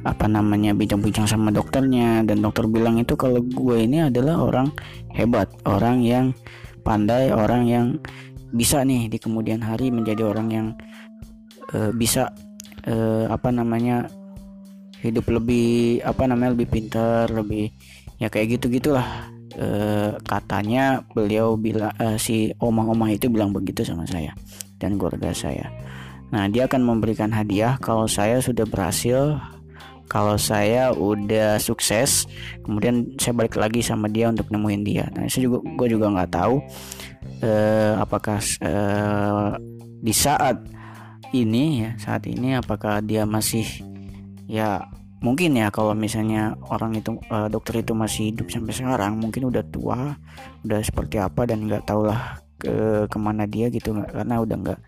[0.06, 2.22] apa namanya bincang-bincang sama dokternya.
[2.22, 4.70] Dan dokter bilang itu kalau gue ini adalah orang
[5.18, 6.26] hebat orang yang
[6.86, 7.86] pandai orang yang
[8.54, 10.68] bisa nih di kemudian hari menjadi orang yang
[11.74, 12.30] uh, bisa
[12.86, 14.06] uh, apa namanya
[15.02, 17.74] hidup lebih apa namanya lebih pintar lebih
[18.22, 19.28] ya kayak gitu gitulah
[19.60, 24.32] uh, katanya beliau bilang uh, si omah-omah itu bilang begitu sama saya
[24.80, 25.72] dan keluarga saya.
[26.34, 29.40] Nah dia akan memberikan hadiah kalau saya sudah berhasil
[30.06, 32.30] kalau saya udah sukses
[32.62, 35.06] kemudian saya balik lagi sama dia untuk nemuin dia.
[35.14, 36.56] Nah saya juga gue juga nggak tahu
[37.42, 39.50] eh, apakah eh,
[40.02, 40.62] di saat
[41.34, 43.66] ini ya saat ini apakah dia masih
[44.46, 44.86] ya
[45.24, 49.64] mungkin ya kalau misalnya orang itu eh, dokter itu masih hidup sampai sekarang mungkin udah
[49.68, 50.16] tua
[50.68, 54.80] udah seperti apa dan nggak tahulah ke ke mana dia gitu nggak karena udah nggak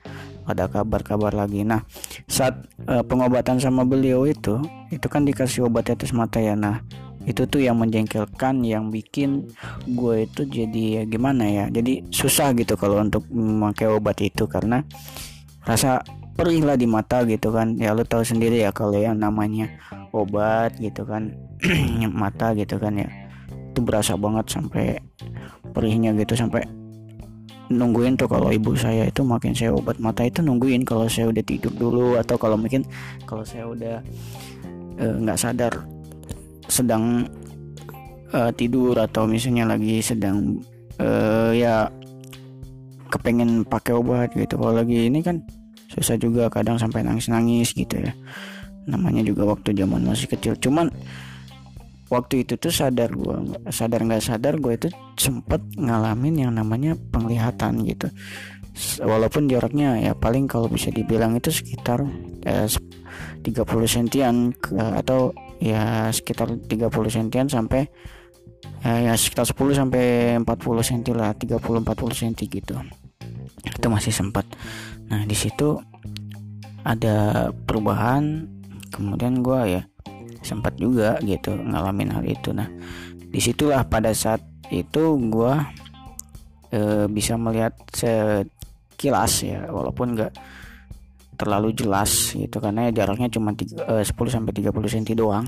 [0.48, 1.68] ada kabar-kabar lagi.
[1.68, 1.84] Nah
[2.26, 2.56] saat
[2.88, 6.56] uh, pengobatan sama beliau itu itu kan dikasih obat tetes mata ya.
[6.56, 6.80] Nah
[7.28, 9.52] itu tuh yang menjengkelkan yang bikin
[9.84, 14.88] gue itu jadi ya gimana ya jadi susah gitu kalau untuk memakai obat itu karena
[15.68, 16.00] rasa
[16.38, 17.74] perih lah di mata gitu kan.
[17.82, 19.68] Ya lo tahu sendiri ya kalau yang namanya
[20.14, 21.34] obat gitu kan.
[22.14, 23.10] Mata gitu kan ya.
[23.74, 25.02] Itu berasa banget sampai
[25.74, 26.64] perihnya gitu sampai
[27.68, 31.44] nungguin tuh kalau ibu saya itu makin saya obat mata itu nungguin kalau saya udah
[31.44, 32.88] tidur dulu atau kalau mungkin
[33.28, 34.00] kalau saya udah
[35.04, 35.74] eh, nggak uh, sadar
[36.72, 37.28] sedang
[38.32, 40.64] uh, tidur atau misalnya lagi sedang
[41.00, 41.92] uh, ya
[43.08, 44.60] kepengen pakai obat gitu.
[44.60, 45.40] Kalau lagi ini kan
[45.88, 48.12] susah juga kadang sampai nangis-nangis gitu ya.
[48.88, 50.56] Namanya juga waktu zaman masih kecil.
[50.60, 50.92] Cuman
[52.08, 57.84] waktu itu tuh sadar gue sadar nggak sadar gue itu sempet ngalamin yang namanya penglihatan
[57.84, 58.08] gitu.
[59.02, 62.06] Walaupun jaraknya ya paling kalau bisa dibilang itu sekitar
[62.46, 62.70] eh,
[63.42, 67.90] 30 sentian atau ya sekitar 30 sentian sampai
[68.86, 70.06] eh, ya sekitar 10 sampai
[70.46, 70.46] 40
[70.86, 72.78] senti lah 30 40 senti gitu
[73.64, 74.46] itu masih sempat.
[75.08, 75.80] Nah di situ
[76.84, 78.48] ada perubahan.
[78.88, 79.82] Kemudian gue ya
[80.42, 82.56] sempat juga gitu ngalamin hal itu.
[82.56, 82.72] Nah
[83.28, 84.40] di situlah pada saat
[84.72, 85.54] itu gue
[86.72, 90.34] e, bisa melihat sekilas ya walaupun nggak
[91.38, 95.46] terlalu jelas gitu karena jaraknya cuma e, 10 sampai 30 cm doang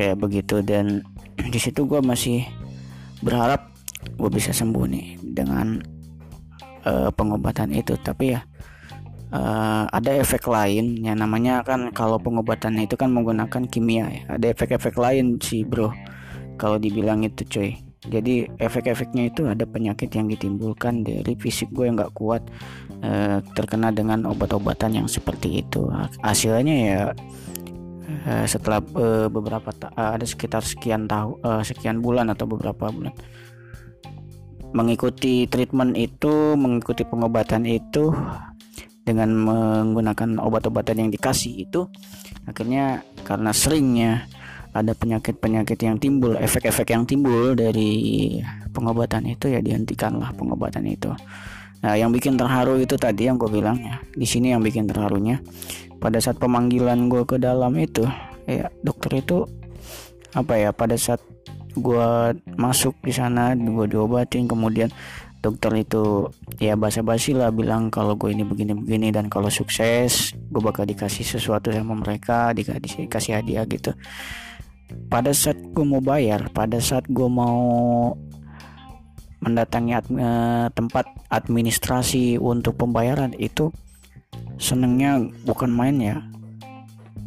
[0.00, 0.64] kayak begitu.
[0.64, 1.04] Dan
[1.52, 2.48] di situ gue masih
[3.20, 3.68] berharap
[4.16, 5.95] gue bisa sembuh nih dengan
[6.86, 7.98] e, pengobatan itu.
[7.98, 8.40] Tapi ya
[9.34, 14.22] uh, ada efek lain yang namanya kan kalau pengobatan itu kan menggunakan kimia ya.
[14.38, 15.90] Ada efek-efek lain sih bro
[16.56, 21.98] kalau dibilang itu coy jadi efek-efeknya itu ada penyakit yang ditimbulkan dari fisik gue yang
[21.98, 22.42] gak kuat
[23.02, 25.90] uh, terkena dengan obat-obatan yang seperti itu.
[26.22, 27.00] Hasilnya ya
[28.30, 33.14] uh, setelah uh, beberapa uh, ada sekitar sekian tahu uh, sekian bulan atau beberapa bulan
[34.74, 38.10] mengikuti treatment itu mengikuti pengobatan itu
[39.06, 41.86] dengan menggunakan obat-obatan yang dikasih itu
[42.46, 44.26] akhirnya karena seringnya
[44.76, 48.36] ada penyakit-penyakit yang timbul, efek-efek yang timbul dari
[48.76, 51.08] pengobatan itu ya dihentikanlah pengobatan itu.
[51.80, 53.96] Nah, yang bikin terharu itu tadi yang gue bilang ya.
[54.12, 55.40] Di sini yang bikin terharunya
[55.96, 58.04] pada saat pemanggilan gue ke dalam itu,
[58.44, 59.48] ya dokter itu
[60.36, 61.24] apa ya pada saat
[61.76, 62.08] gue
[62.56, 64.88] masuk di sana gue diobatin kemudian
[65.44, 66.26] dokter itu
[66.58, 71.70] ya basa-basi lah bilang kalau gue ini begini-begini dan kalau sukses gue bakal dikasih sesuatu
[71.70, 73.94] sama mereka dikasih dikasih hadiah gitu.
[75.06, 78.10] Pada saat gue mau bayar pada saat gue mau
[79.38, 83.70] mendatangi ad, eh, tempat administrasi untuk pembayaran itu
[84.58, 86.16] senengnya bukan main ya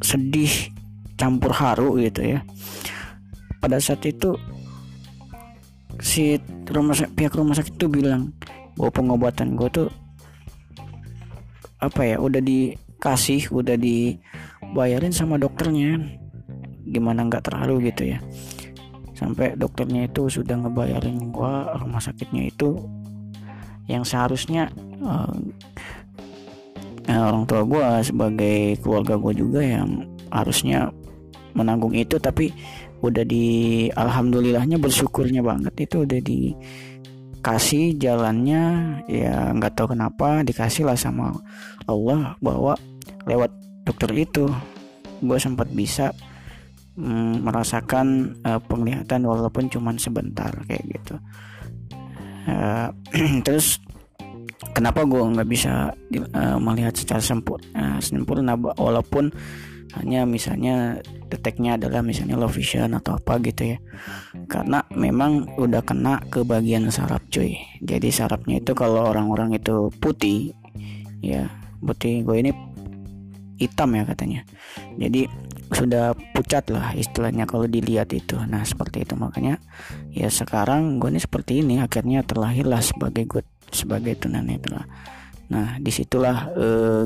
[0.01, 0.73] sedih
[1.15, 2.39] campur haru gitu ya
[3.59, 4.35] pada saat itu
[5.99, 6.39] si
[6.71, 8.31] rumah pihak rumah sakit tuh bilang
[8.79, 9.59] bahwa pengobatan.
[9.59, 9.89] Gue tuh
[11.79, 15.99] apa ya udah dikasih udah dibayarin sama dokternya.
[16.89, 18.19] Gimana nggak terlalu gitu ya.
[19.13, 22.79] Sampai dokternya itu sudah ngebayarin gue rumah sakitnya itu
[23.91, 24.71] yang seharusnya
[25.03, 25.35] uh,
[27.09, 30.93] orang tua gue sebagai keluarga gue juga yang harusnya
[31.51, 32.15] menanggung itu.
[32.15, 32.53] Tapi
[32.99, 35.73] udah di alhamdulillahnya bersyukurnya banget.
[35.89, 38.63] Itu udah dikasih jalannya.
[39.07, 41.31] Ya nggak tahu kenapa dikasih lah sama
[41.87, 42.75] Allah bahwa
[43.25, 43.51] lewat
[43.87, 44.45] dokter itu
[45.19, 46.11] gue sempat bisa
[46.95, 51.15] mm, merasakan uh, penglihatan walaupun cuman sebentar kayak gitu.
[52.47, 52.89] Uh,
[53.45, 53.79] terus
[54.75, 55.91] kenapa gue nggak bisa
[56.35, 58.55] uh, melihat secara sempurna uh, sempurna?
[58.55, 59.31] Walaupun
[59.97, 61.01] hanya misalnya
[61.33, 63.77] deteknya adalah misalnya low vision atau apa gitu ya.
[64.45, 67.57] Karena memang udah kena ke bagian saraf cuy.
[67.81, 70.53] Jadi sarafnya itu kalau orang-orang itu putih
[71.19, 71.49] ya
[71.81, 72.51] putih gue ini
[73.57, 74.41] hitam ya katanya.
[75.01, 75.25] Jadi
[75.69, 78.37] sudah pucat lah istilahnya kalau dilihat itu.
[78.45, 79.17] Nah seperti itu.
[79.17, 79.57] Makanya
[80.13, 81.81] ya sekarang gue ini seperti ini.
[81.81, 83.41] Akhirnya terlahirlah sebagai gue
[83.73, 84.85] sebagai tunanetra.
[85.49, 87.05] Nah di situlah eh,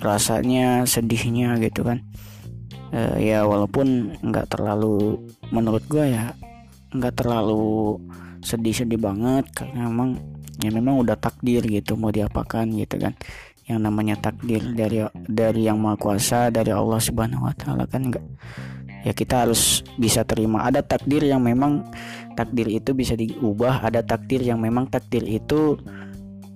[0.00, 2.02] rasanya sedihnya gitu kan.
[2.94, 5.18] Uh, ya walaupun nggak terlalu
[5.50, 6.30] menurut gue ya
[6.94, 7.98] nggak terlalu
[8.44, 10.20] sedih-sedih banget karena memang
[10.62, 13.14] ya memang udah takdir gitu mau diapakan gitu kan.
[13.64, 18.24] Yang namanya takdir dari dari yang maha kuasa dari Allah subhanahu wa taala kan enggak
[19.04, 20.64] ya kita harus bisa terima.
[20.64, 21.84] Ada takdir yang memang
[22.34, 25.78] takdir itu bisa diubah ada takdir yang memang takdir itu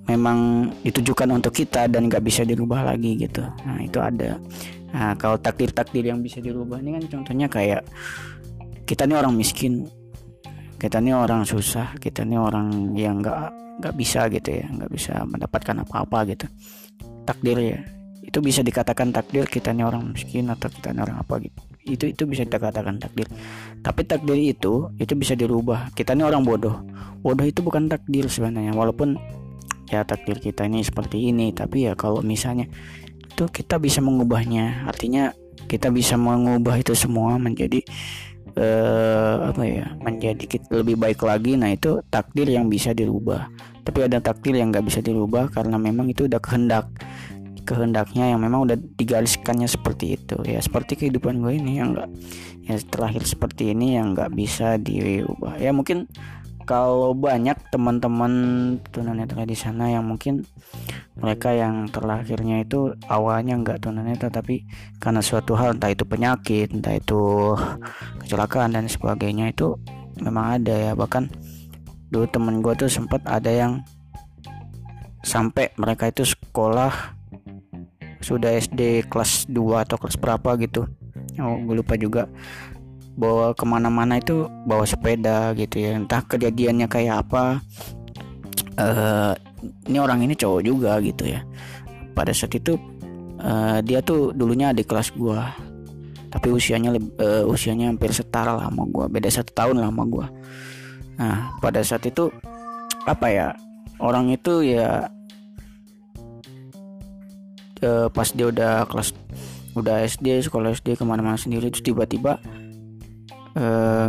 [0.09, 3.45] memang ditujukan untuk kita dan nggak bisa dirubah lagi gitu.
[3.45, 4.41] Nah itu ada.
[4.97, 7.85] Nah kalau takdir takdir yang bisa dirubah ini kan contohnya kayak
[8.89, 9.85] kita ini orang miskin
[10.81, 13.53] kita ini orang susah kita ini orang yang nggak
[13.85, 16.47] nggak bisa gitu ya nggak bisa mendapatkan apa-apa gitu.
[17.29, 17.81] Takdir ya.
[18.25, 21.61] Itu bisa dikatakan takdir kita ini orang miskin atau kita ini orang apa gitu.
[21.85, 23.29] Itu itu bisa dikatakan takdir.
[23.85, 25.93] Tapi takdir itu itu bisa dirubah.
[25.93, 26.81] Kita ini orang bodoh.
[27.21, 28.73] Bodoh itu bukan takdir sebenarnya.
[28.73, 29.17] Walaupun
[29.89, 31.53] ya takdir kita ini seperti ini.
[31.53, 32.69] Tapi ya kalau misalnya
[33.25, 34.89] itu kita bisa mengubahnya.
[34.89, 35.33] Artinya
[35.69, 37.83] kita bisa mengubah itu semua menjadi
[38.57, 41.57] eh, apa ya menjadi lebih baik lagi.
[41.57, 43.49] Nah itu takdir yang bisa dirubah.
[43.83, 46.89] Tapi ada takdir yang nggak bisa dirubah karena memang itu udah kehendak
[47.69, 50.37] kehendaknya yang memang udah digariskannya seperti itu.
[50.45, 52.09] Ya seperti kehidupan gue ini yang enggak
[52.69, 56.05] ya terakhir seperti ini yang nggak bisa diubah ya mungkin
[56.69, 58.33] kalau banyak teman-teman
[58.93, 60.45] tunanetra di sana yang mungkin
[61.17, 64.69] mereka yang terlahirnya itu awalnya nggak tunanetra tapi
[65.01, 67.57] karena suatu hal entah itu penyakit entah itu
[68.21, 69.81] kecelakaan dan sebagainya itu
[70.21, 70.93] memang ada ya.
[70.93, 71.33] Bahkan
[72.13, 73.81] dulu temen gue tuh sempat ada yang
[75.25, 77.17] sampai mereka itu sekolah
[78.21, 80.85] sudah SD kelas 2 atau kelas berapa gitu.
[81.41, 82.29] Oh gue lupa juga
[83.19, 85.99] bawa ke mana-mana itu bawa sepeda gitu ya.
[85.99, 87.59] Entah kejadiannya kayak apa.
[88.79, 89.35] Uh,
[89.91, 91.43] ini orang ini cowok juga gitu ya.
[92.15, 92.79] Pada saat itu
[93.43, 95.51] uh, dia tuh dulunya adik kelas gua.
[96.31, 99.11] Tapi usianya uh, usianya hampir setara lah sama gua.
[99.11, 100.27] Beda satu tahun lah sama gua.
[101.19, 102.31] Nah pada saat itu
[103.03, 103.47] apa ya
[103.99, 105.11] orang itu ya
[107.83, 109.11] uh, pas dia udah kelas
[109.75, 112.43] udah SD sekolah SD ke mana-mana sendiri terus tiba-tiba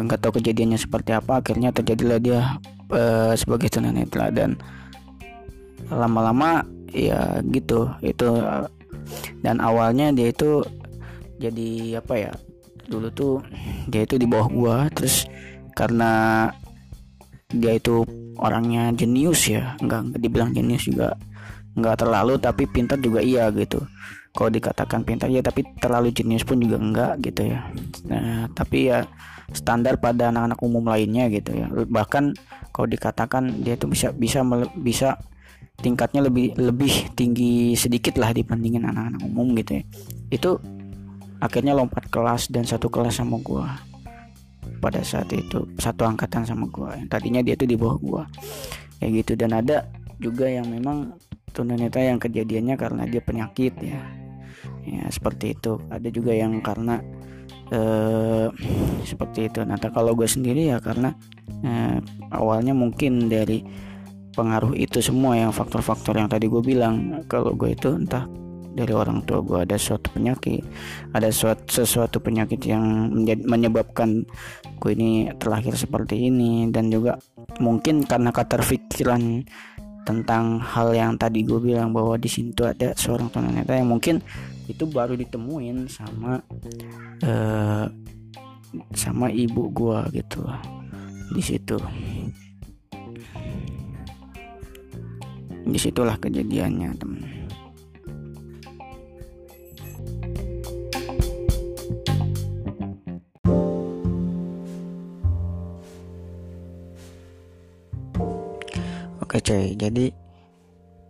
[0.04, 1.40] nggak uh, tahu kejadiannya seperti apa.
[1.40, 2.40] Akhirnya terjadilah dia
[2.92, 4.60] uh, sebagai tunanetra dan
[5.88, 7.90] lama-lama ya gitu.
[8.04, 8.44] Itu
[9.42, 10.66] dan awalnya dia itu
[11.40, 12.32] jadi apa ya
[12.90, 13.36] dulu tuh
[13.88, 14.78] dia itu di bawah gua.
[14.92, 15.30] Terus
[15.78, 16.46] karena
[17.50, 18.06] dia itu
[18.38, 21.18] orangnya jenius ya nggak dibilang jenius juga
[21.74, 23.82] nggak terlalu tapi pintar juga iya gitu
[24.30, 27.66] kalau dikatakan pintar ya tapi terlalu jenius pun juga enggak gitu ya.
[28.08, 29.06] Nah tapi ya
[29.54, 31.68] standar pada anak-anak umum lainnya gitu ya.
[31.70, 32.38] Bahkan
[32.70, 34.46] kalau dikatakan dia itu bisa bisa
[34.78, 35.18] bisa
[35.80, 39.84] tingkatnya lebih lebih tinggi sedikit lah dibandingin anak-anak umum gitu ya.
[40.30, 40.62] Itu
[41.42, 43.82] akhirnya lompat kelas dan satu kelas sama gua.
[44.80, 46.94] Pada saat itu satu angkatan sama gua.
[46.96, 48.24] Yang tadinya dia tuh di bawah gua.
[49.02, 49.34] Ya gitu.
[49.34, 49.90] Dan ada
[50.20, 51.16] juga yang memang
[51.52, 54.02] tunanetra yang kejadiannya karena dia penyakit ya.
[54.86, 55.78] Ya seperti itu.
[55.92, 57.02] Ada juga yang karena
[57.70, 58.48] eh,
[59.06, 59.62] seperti itu.
[59.66, 61.14] Nah, kalau gue sendiri ya karena
[61.62, 61.98] eh,
[62.34, 63.62] awalnya mungkin dari
[64.34, 67.26] pengaruh itu semua yang faktor-faktor yang tadi gue bilang.
[67.30, 68.26] Kalau gue itu entah
[68.70, 70.62] dari orang tua gue ada suatu penyakit
[71.12, 73.10] ada suatu sesuatu penyakit yang
[73.44, 74.24] menyebabkan
[74.80, 76.70] gue ini terlahir seperti ini.
[76.72, 77.20] Dan juga
[77.60, 79.44] mungkin karena keterpikiran
[80.10, 84.18] tentang hal yang tadi gue bilang bahwa di sini ada seorang tunanetra yang mungkin
[84.66, 86.42] itu baru ditemuin sama
[87.22, 87.86] uh,
[88.98, 90.42] sama ibu gua gitu
[91.34, 91.78] di situ.
[95.70, 97.39] Di situlah kejadiannya teman
[109.38, 109.78] cuy.
[109.78, 110.10] Jadi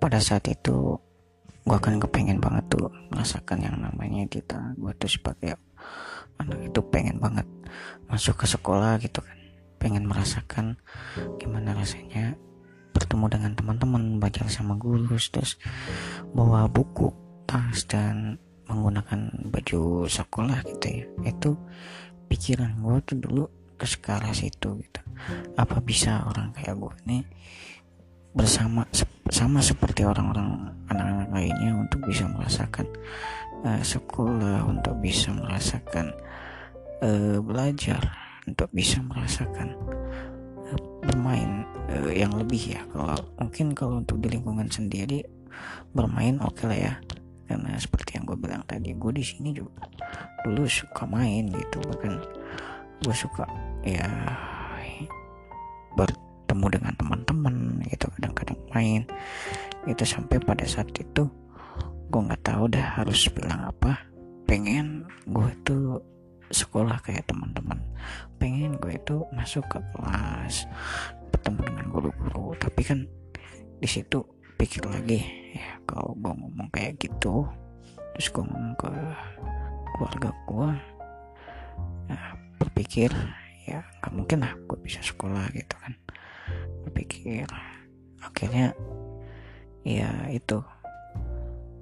[0.04, 1.00] pada saat itu
[1.64, 4.76] gue akan kepengen banget tuh merasakan yang namanya kita.
[4.76, 5.56] Gue tuh sebagai
[6.40, 7.48] anak itu pengen banget
[8.12, 9.38] masuk ke sekolah gitu kan.
[9.80, 10.76] Pengen merasakan
[11.40, 12.36] gimana rasanya
[12.92, 15.56] bertemu dengan teman-teman belajar sama guru terus
[16.36, 17.14] bawa buku
[17.48, 18.36] tas dan
[18.68, 21.06] menggunakan baju sekolah gitu ya.
[21.24, 21.56] Itu
[22.28, 23.44] pikiran gue tuh dulu
[23.80, 25.02] ke sekolah situ gitu.
[25.56, 27.24] Apa bisa orang kayak gue nih
[28.34, 28.86] bersama
[29.30, 32.86] sama seperti orang-orang anak-anak lainnya untuk bisa merasakan
[33.66, 36.14] uh, sekolah untuk bisa merasakan
[37.02, 38.02] uh, belajar
[38.46, 39.78] untuk bisa merasakan
[40.70, 42.82] uh, bermain uh, yang lebih ya.
[42.90, 45.26] Kalau mungkin kalau untuk di lingkungan sendiri
[45.94, 46.94] bermain oke okay lah ya.
[47.50, 49.90] Karena seperti yang gue bilang tadi gue di sini juga
[50.46, 51.82] dulu suka main gitu.
[51.82, 52.14] Bahkan
[53.02, 53.46] gue suka
[53.82, 54.06] ya
[56.50, 57.56] bertemu dengan teman-teman
[57.94, 59.06] gitu kadang-kadang main.
[59.86, 61.30] Itu sampai pada saat itu
[62.10, 64.02] gue nggak tahu dah harus bilang apa.
[64.50, 66.02] Pengen gue itu
[66.50, 67.78] sekolah kayak teman-teman.
[68.42, 70.66] Pengen gue itu masuk ke kelas
[71.30, 72.58] bertemu dengan guru-guru.
[72.58, 73.06] Tapi kan
[73.78, 74.26] di situ
[74.58, 75.22] pikir lagi
[75.54, 77.46] ya kalau gue ngomong kayak gitu
[78.18, 78.92] terus gue ngomong ke
[79.96, 80.70] keluarga gue
[82.12, 83.08] nah, berpikir
[83.64, 85.96] ya nggak mungkin lah gue bisa sekolah gitu kan
[87.00, 87.48] berpikir
[88.20, 88.76] akhirnya
[89.88, 90.60] ya itu.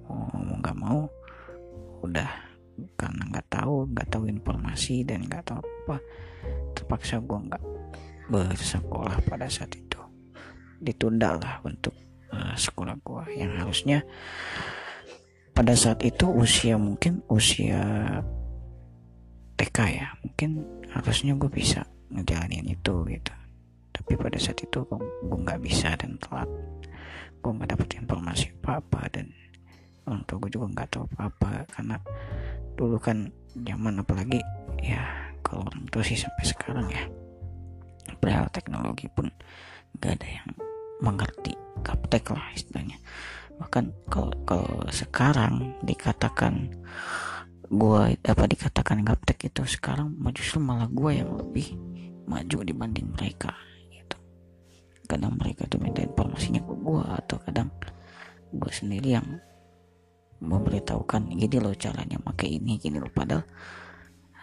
[0.05, 0.30] Mau
[0.61, 1.09] nggak mau
[2.05, 2.30] udah.
[2.93, 5.97] Karena nggak tahu nggak tahu informasi dan nggak tahu apa
[6.78, 7.63] terpaksa gue nggak
[8.30, 9.97] bersekolah pada saat itu.
[10.78, 11.97] Ditunda lah untuk
[12.30, 13.26] uh, sekolah gua.
[13.34, 13.99] Yang harusnya
[15.57, 17.82] pada saat itu usia mungkin usia
[19.57, 20.13] TK ya.
[20.22, 20.49] Mungkin
[20.93, 21.82] harusnya gue bisa
[22.13, 23.34] ngejalanin itu gitu
[24.08, 26.47] tapi pada saat itu gue nggak bisa dan telat.
[27.43, 29.28] Gue nggak dapet informasi apa apa dan
[30.08, 31.95] orang tua gue juga nggak tahu apa apa karena
[32.80, 33.28] dulu kan
[33.68, 34.39] zaman apalagi
[34.80, 35.03] ya
[35.43, 37.03] kalau orang tua sih sampai sekarang ya
[38.16, 39.28] perihal teknologi pun
[39.99, 40.49] nggak ada yang
[41.03, 41.51] mengerti
[41.84, 42.95] gaptek lah istilahnya.
[43.60, 46.72] Bahkan kalau kalau sekarang dikatakan
[47.68, 51.76] gua apa dikatakan gaptek itu sekarang justru malah gua yang lebih
[52.24, 53.51] maju dibanding mereka
[55.08, 57.72] kadang mereka tuh minta informasinya ke gua atau kadang
[58.51, 59.28] gua sendiri yang
[60.38, 63.10] memberitahukan gini loh caranya pakai ini gini loh.
[63.10, 63.47] Padahal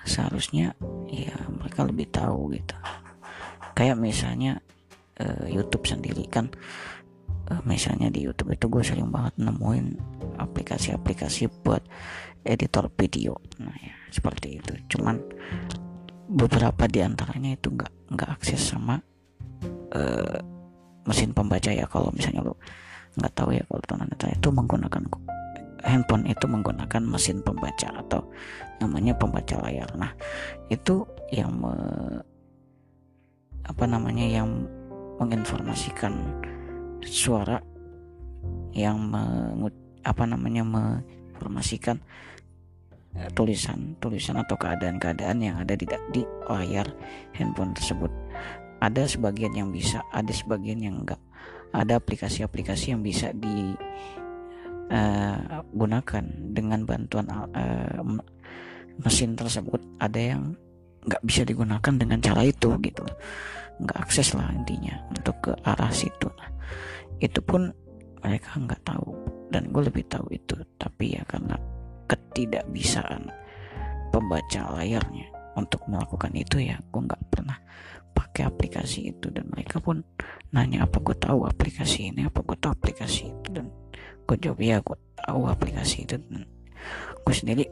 [0.05, 0.75] seharusnya
[1.09, 2.75] ya mereka lebih tahu gitu.
[3.75, 4.59] Kayak misalnya
[5.19, 6.51] uh, YouTube sendiri kan
[7.51, 9.87] uh, misalnya di YouTube itu gue sering banget nemuin
[10.39, 11.83] aplikasi-aplikasi buat
[12.45, 13.39] editor video.
[13.63, 14.73] Nah ya seperti itu.
[14.95, 15.19] Cuman
[16.29, 19.01] beberapa di antaranya itu nggak nggak akses sama
[19.95, 20.39] uh,
[21.05, 22.57] mesin pembaca ya kalau misalnya lo
[23.15, 25.03] nggak tahu ya kalau teman itu menggunakan
[25.85, 28.25] handphone itu menggunakan mesin pembaca atau
[28.81, 29.87] namanya pembaca layar.
[29.95, 30.11] Nah
[30.73, 31.73] itu yang me,
[33.69, 34.67] apa namanya yang
[35.21, 36.41] menginformasikan
[37.05, 37.61] suara
[38.75, 42.01] yang mengut, apa namanya menginformasikan
[43.15, 46.89] uh, tulisan tulisan atau keadaan-keadaan yang ada di di layar
[47.37, 48.11] handphone tersebut
[48.85, 51.17] ada sebagian yang bisa ada sebagian yang enggak.
[51.75, 57.99] Ada aplikasi-aplikasi yang bisa digunakan uh, dengan bantuan uh,
[59.01, 59.83] mesin tersebut.
[59.99, 60.55] Ada yang
[61.05, 63.05] nggak bisa digunakan dengan cara itu gitu.
[63.81, 66.31] Nggak akses lah intinya untuk ke arah situ.
[66.39, 66.47] Nah,
[67.19, 67.75] itu pun
[68.23, 69.11] mereka nggak tahu
[69.51, 70.55] dan gue lebih tahu itu.
[70.79, 71.59] Tapi ya karena
[72.07, 73.35] ketidakbisaan
[74.15, 75.27] pembaca layarnya
[75.59, 77.59] untuk melakukan itu ya gue nggak pernah
[78.15, 80.01] pakai aplikasi itu dan mereka pun
[80.55, 83.67] nanya apa gue tahu aplikasi ini apa gue tahu aplikasi itu dan
[84.25, 86.17] gue jawab ya gue tahu aplikasi itu.
[86.17, 86.47] Dan
[87.27, 87.65] gue sendiri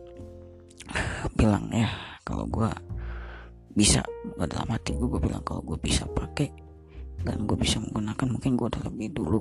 [1.39, 1.89] bilang ya
[2.27, 2.71] kalau gue
[3.73, 4.05] bisa
[4.37, 6.53] dalam hati gue gue bilang kalau gue bisa pakai
[7.23, 9.41] dan gue bisa menggunakan mungkin gue udah lebih dulu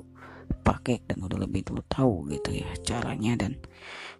[0.62, 3.58] pakai dan udah lebih dulu tahu gitu ya caranya dan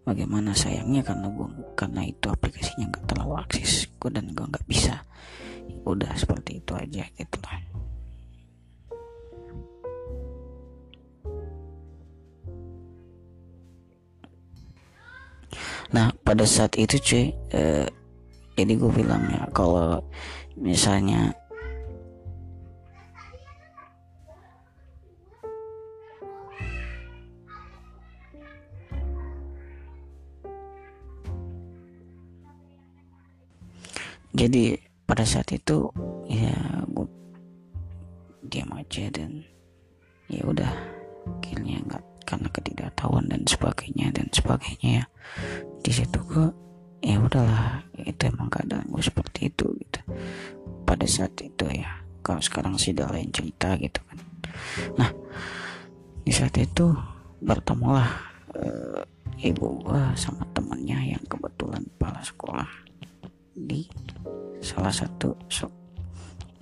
[0.02, 1.48] bagaimana sayangnya karena gue
[1.78, 5.02] karena itu aplikasinya nggak terlalu akses gue dan gue nggak bisa.
[5.86, 7.58] Udah seperti itu aja gitu lah.
[15.92, 17.86] Nah pada saat itu cuy eh,
[18.56, 20.00] jadi gue bilang ya kalau
[20.56, 21.32] misalnya
[34.32, 35.92] jadi pada saat itu
[36.24, 36.56] ya
[36.88, 37.04] gue
[38.48, 39.44] diam aja dan
[40.28, 40.72] ya udah
[41.40, 45.04] akhirnya nggak karena ketidaktahuan dan sebagainya dan sebagainya ya.
[45.84, 46.48] Di situ gue
[47.04, 50.00] ya udahlah itu emang keadaan gue seperti itu gitu.
[50.88, 54.18] Pada saat itu ya kalau sekarang sih udah lain cerita gitu kan.
[54.96, 55.10] Nah
[56.24, 56.88] di saat itu
[57.42, 58.08] bertemulah
[58.56, 59.02] uh,
[59.42, 62.81] ibu gue sama temennya yang kebetulan kepala sekolah
[63.52, 63.84] di
[64.62, 65.68] salah satu so,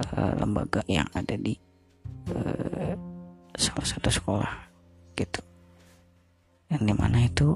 [0.01, 1.55] uh, lembaga yang ada di
[2.35, 2.95] uh,
[3.55, 4.53] salah satu sekolah
[5.15, 5.43] gitu.
[6.71, 7.49] Yang di mana itu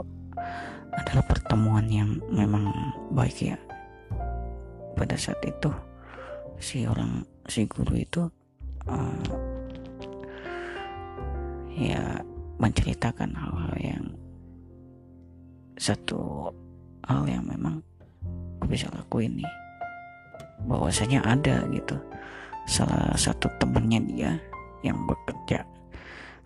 [0.94, 2.70] adalah pertemuan yang memang
[3.14, 3.58] baik ya.
[4.94, 5.70] Pada saat itu
[6.58, 8.22] si orang si guru itu
[8.86, 9.26] uh,
[11.74, 12.22] ya
[12.62, 14.06] menceritakan hal-hal yang
[15.74, 16.50] satu
[17.02, 17.82] hal yang memang
[18.64, 19.52] aku bisa lakuin nih.
[20.64, 22.00] Bahwasanya ada gitu.
[22.64, 24.32] Salah satu temannya dia
[24.80, 25.68] yang bekerja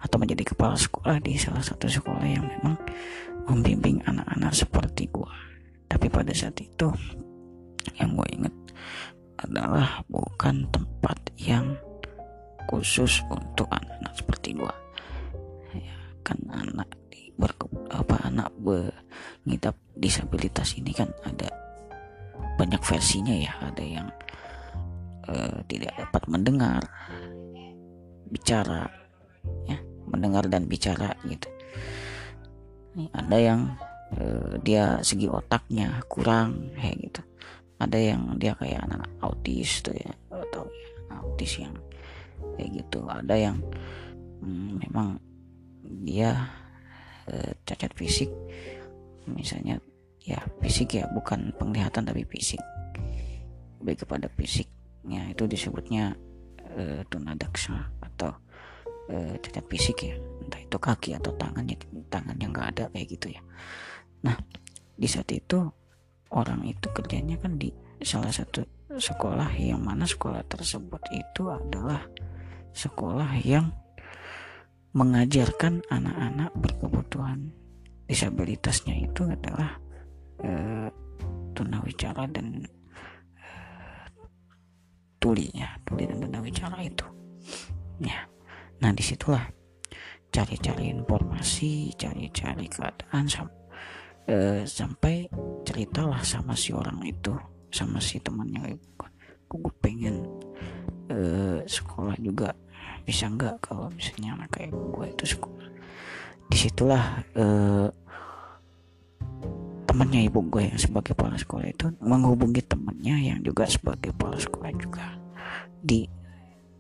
[0.02, 2.74] atau menjadi kepala sekolah di salah satu sekolah yang memang
[3.46, 5.30] membimbing anak-anak seperti gua.
[5.86, 6.90] Tapi pada saat itu
[8.02, 8.54] yang gue inget
[9.38, 11.78] adalah bukan tempat yang
[12.66, 14.74] khusus untuk anak-anak seperti gua.
[15.70, 15.94] Ya,
[16.26, 21.67] kan anak di berke, apa anak mengidap disabilitas ini kan ada
[22.58, 23.52] banyak versinya ya.
[23.62, 24.08] Ada yang
[25.28, 26.82] uh, tidak dapat mendengar
[28.28, 28.84] bicara
[29.64, 31.48] ya mendengar dan bicara gitu.
[33.14, 33.60] Ada yang
[34.16, 37.22] uh, dia segi otaknya kurang kayak gitu.
[37.78, 41.74] Ada yang dia kayak anak, -anak autis tuh ya atau ya, autis yang
[42.58, 43.06] kayak gitu.
[43.06, 43.56] Ada yang
[44.42, 45.22] hmm, memang
[46.02, 46.50] dia
[47.30, 48.32] uh, cacat fisik
[49.28, 49.78] misalnya
[50.28, 52.60] ya fisik ya bukan penglihatan tapi fisik.
[53.80, 56.12] Baik kepada fisiknya itu disebutnya
[56.76, 58.36] uh, tunadaksa atau
[59.08, 60.14] uh, cacat fisik ya.
[60.44, 61.80] Entah itu kaki atau tangannya
[62.12, 63.40] tangannya nggak ada kayak gitu ya.
[64.28, 64.36] Nah
[64.98, 65.64] di saat itu
[66.28, 67.72] orang itu kerjanya kan di
[68.04, 68.62] salah satu
[68.92, 72.04] sekolah yang mana sekolah tersebut itu adalah
[72.76, 73.72] sekolah yang
[74.92, 77.52] mengajarkan anak-anak berkebutuhan.
[78.08, 79.76] Disabilitasnya itu adalah
[80.44, 80.88] uh,
[81.54, 82.62] tunawicara dan
[83.38, 84.06] uh,
[85.18, 87.06] tuli ya tuli dan tunawicara itu.
[88.02, 88.26] Ya
[88.78, 89.42] nah di situlah
[90.30, 93.48] cari-cari informasi cari-cari keadaan sam
[94.30, 95.26] uh, sampai
[95.66, 97.34] ceritalah sama si orang itu
[97.74, 98.78] sama si temannya
[99.48, 100.28] gue pengen
[101.08, 102.52] uh, sekolah juga.
[103.08, 105.66] Bisa nggak kalau misalnya anak kayak gue itu sekolah?
[106.48, 107.04] Di situlah
[107.36, 107.88] uh,
[109.98, 114.70] temannya ibu gue yang sebagai kepala sekolah itu menghubungi temannya yang juga sebagai kepala sekolah
[114.78, 115.18] juga
[115.74, 116.06] di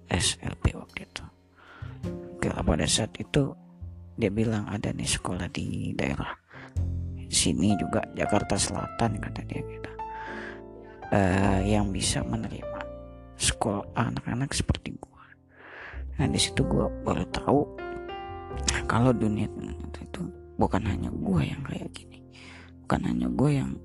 [0.06, 1.24] SLP waktu itu.
[2.38, 3.50] Oke, pada saat itu
[4.14, 6.30] dia bilang ada nih sekolah di daerah
[7.26, 9.90] sini juga Jakarta Selatan kata dia gitu.
[11.10, 12.86] Uh, yang bisa menerima
[13.34, 15.26] sekolah anak-anak seperti gua.
[16.22, 17.66] Nah di situ gua baru tahu
[18.86, 19.50] kalau dunia
[19.98, 20.22] itu
[20.54, 22.07] bukan hanya gua yang kayak gini
[22.88, 23.76] bukan hanya gua yang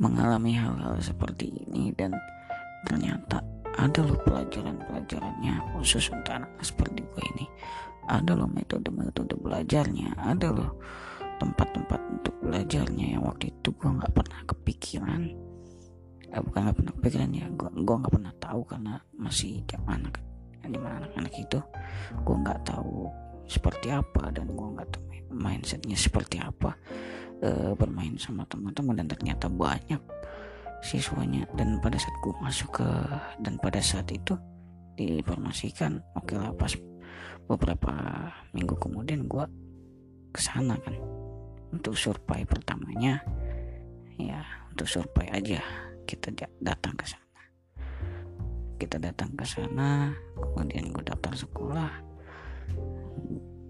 [0.00, 2.16] mengalami hal-hal seperti ini dan
[2.88, 3.44] ternyata
[3.76, 7.44] ada loh pelajaran-pelajarannya khusus untuk anak seperti gue ini.
[8.08, 10.80] Ada loh metode-metode belajarnya ada loh
[11.36, 15.22] tempat-tempat untuk belajarnya yang waktu itu gue nggak pernah kepikiran.
[16.32, 20.16] Eh, bukan nggak pernah kepikiran ya gue gue nggak pernah tahu karena masih zaman anak
[20.64, 21.60] di mana anak-anak itu
[22.24, 23.12] gue nggak tahu
[23.44, 26.72] seperti apa dan gue nggak tahu mindsetnya seperti apa
[27.42, 30.00] e, bermain sama teman-teman dan ternyata banyak
[30.84, 31.48] siswanya.
[31.56, 32.88] Dan pada saat gue masuk ke
[33.40, 34.36] dan pada saat itu
[34.94, 36.70] diinformasikan oke okay lah pas
[37.50, 37.90] beberapa
[38.54, 39.44] minggu kemudian gue
[40.30, 40.94] ke sana kan.
[41.74, 43.18] Untuk survei pertamanya
[44.20, 45.58] ya untuk survei aja.
[46.04, 46.28] Kita
[46.60, 47.42] datang ke sana.
[48.76, 51.90] Kita datang ke sana kemudian gue daftar sekolah.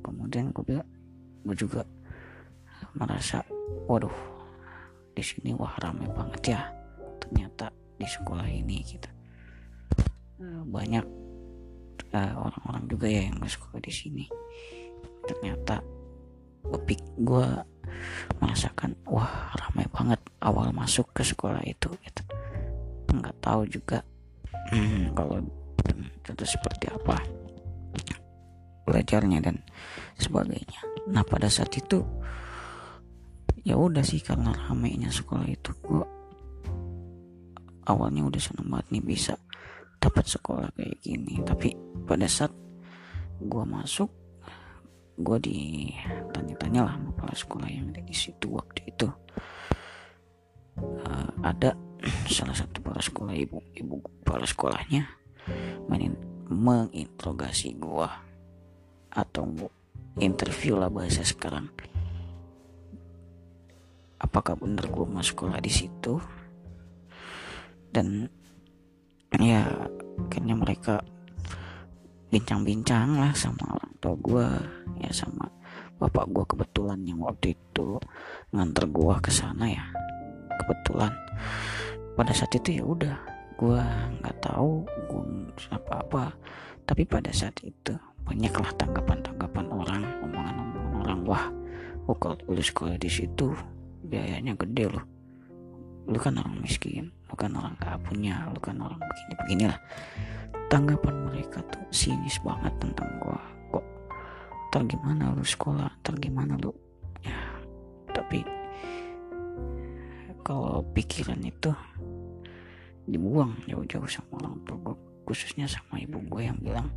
[0.04, 0.82] Kemudian gue
[1.44, 1.84] gue juga
[2.94, 3.42] merasa
[3.90, 4.12] waduh
[5.14, 6.60] di sini wah ramai banget ya
[7.22, 9.10] ternyata di sekolah ini kita
[10.42, 11.06] uh, banyak
[12.14, 14.24] uh, orang-orang juga ya yang sekolah di sini.
[15.24, 15.80] Ternyata
[16.64, 17.46] gue gue
[18.40, 22.22] merasakan wah ramai banget awal masuk ke sekolah itu gitu.
[23.12, 24.00] Nggak tahu juga
[24.72, 25.38] hmm, kalau
[26.24, 27.20] itu seperti apa
[28.84, 29.56] belajarnya dan
[30.20, 30.80] sebagainya.
[31.08, 32.04] Nah pada saat itu
[33.64, 36.04] ya udah sih karena ramainya sekolah itu gue
[37.88, 39.34] awalnya udah seneng banget nih bisa
[40.00, 41.40] dapat sekolah kayak gini.
[41.40, 41.72] Tapi
[42.04, 42.52] pada saat
[43.40, 44.12] gue masuk
[45.14, 49.08] gue ditanya-tanya lah sama kepala sekolah yang ada di situ waktu itu.
[50.74, 51.72] Uh, ada
[52.34, 55.06] salah satu kepala sekolah ibu ibu kepala sekolahnya
[55.86, 56.18] main
[56.50, 58.08] menginterogasi gue
[59.14, 59.46] atau
[60.18, 61.70] interview lah bahasa sekarang
[64.24, 66.16] apakah benar gue masuk sekolah di situ?
[67.92, 68.24] Dan
[69.36, 69.68] ya
[70.24, 71.04] akhirnya mereka
[72.32, 74.46] bincang-bincang lah sama orang tua gue
[75.04, 75.46] ya sama
[76.02, 78.00] bapak gue kebetulan yang waktu itu
[78.50, 79.84] nganter gue ke sana ya
[80.64, 81.12] kebetulan.
[82.16, 83.16] Pada saat itu ya udah
[83.60, 83.80] gue
[84.18, 85.22] nggak tahu gue
[85.70, 86.32] apa-apa.
[86.84, 87.94] Tapi pada saat itu
[88.24, 91.44] banyaklah tanggapan-tanggapan orang omongan-omongan orang wah
[92.08, 93.52] oh kalau lu sekolah di situ
[94.14, 95.04] biayanya gede loh.
[96.06, 99.78] Lu kan orang miskin lu kan orang gak punya lu kan orang begini beginilah
[100.70, 103.42] tanggapan mereka tuh sinis banget tentang gua.
[103.74, 103.86] Kok
[104.70, 106.70] ntar gimana lu sekolah ntar gimana lu?
[107.26, 107.42] Ya
[108.14, 108.46] tapi
[110.46, 111.74] kalau pikiran itu
[113.10, 114.96] dibuang jauh-jauh sama orang tua gue
[115.26, 116.88] khususnya sama ibu gue yang bilang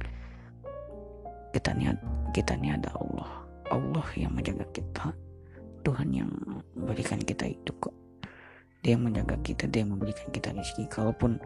[1.55, 1.95] kita nih
[2.37, 3.31] kita nih ada Allah.
[3.67, 5.11] Allah yang menjaga kita
[5.87, 6.27] Tuhan yang
[6.75, 7.95] memberikan kita itu kok.
[8.83, 10.91] Dia yang menjaga kita dia yang memberikan kita rezeki.
[10.91, 11.39] Kalaupun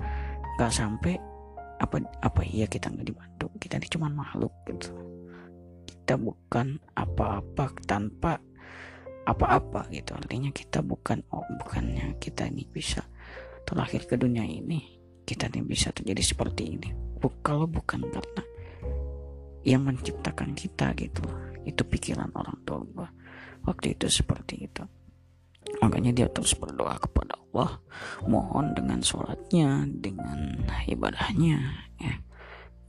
[0.57, 1.21] nggak sampai
[1.77, 3.53] apa apa iya kita nggak dibantu?
[3.61, 4.89] Kita ini cuma makhluk gitu.
[5.85, 8.41] Kita bukan apa-apa tanpa
[9.29, 10.17] apa-apa gitu.
[10.17, 13.05] Artinya kita bukan oh, bukannya kita ini bisa
[13.61, 16.89] terlahir ke dunia ini kita ini bisa terjadi seperti ini.
[17.45, 18.43] Kalau bukan karena
[19.61, 21.21] yang menciptakan kita gitu
[21.61, 23.07] itu pikiran orang tua gua
[23.65, 24.83] waktu itu seperti itu.
[25.81, 27.79] Makanya dia terus berdoa kepada Allah.
[28.25, 31.57] Mohon dengan sholatnya dengan ibadahnya
[32.01, 32.15] ya.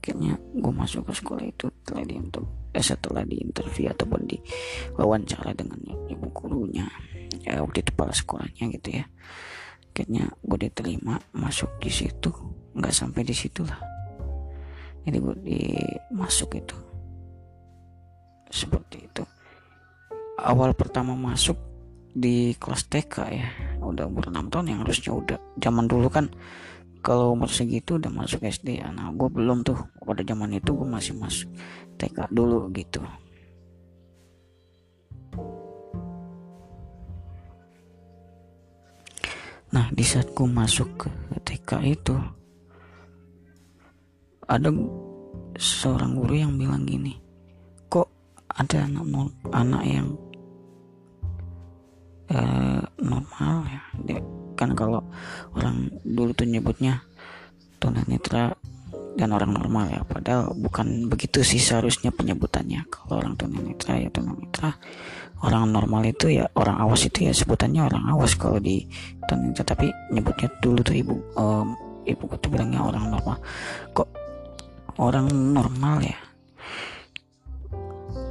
[0.03, 2.15] Akhirnya gue masuk ke sekolah itu setelah di
[2.75, 4.35] eh, setelah di interview ataupun di
[4.99, 5.79] wawancara dengan
[6.11, 6.83] ibu gurunya
[7.47, 9.05] ya waktu itu kepala sekolahnya gitu ya.
[9.93, 12.33] Akhirnya gue diterima masuk di situ.
[12.73, 13.79] Nggak sampai di situ lah.
[15.07, 15.59] Jadi gue di
[16.11, 16.75] masuk itu.
[18.49, 19.23] Seperti itu
[20.39, 21.57] awal pertama masuk
[22.13, 23.47] di kelas TK ya.
[23.81, 25.39] Udah umur 6 tahun yang harusnya udah.
[25.57, 26.29] Zaman dulu kan
[27.03, 29.77] kalau umur segitu udah masuk SD nah gue belum tuh.
[30.01, 31.49] Pada zaman itu gue masih masuk
[31.97, 33.01] TK dulu gitu.
[39.73, 41.09] Nah di saat gue masuk ke
[41.41, 42.13] TK itu
[44.45, 44.69] ada
[45.57, 47.17] seorang guru yang bilang gini
[47.87, 48.09] kok
[48.53, 50.07] ada anak anak yang
[52.31, 53.81] uh, normal ya.
[54.05, 54.19] Dia,
[54.53, 55.01] kan kalau
[55.57, 57.03] orang dulu tuh nyebutnya
[57.81, 58.55] tunanetra
[59.13, 60.01] dan orang normal ya.
[60.05, 62.87] Padahal bukan begitu sih seharusnya penyebutannya.
[62.87, 64.77] Kalau orang tunanetra ya tunanetra
[65.43, 68.87] orang normal itu ya orang awas itu ya sebutannya orang awas kalau di
[69.27, 71.75] tunanetra tapi nyebutnya dulu tuh ibu um,
[72.07, 73.37] ibu tuh bilangnya orang normal.
[73.91, 74.09] Kok
[75.01, 76.19] orang normal ya?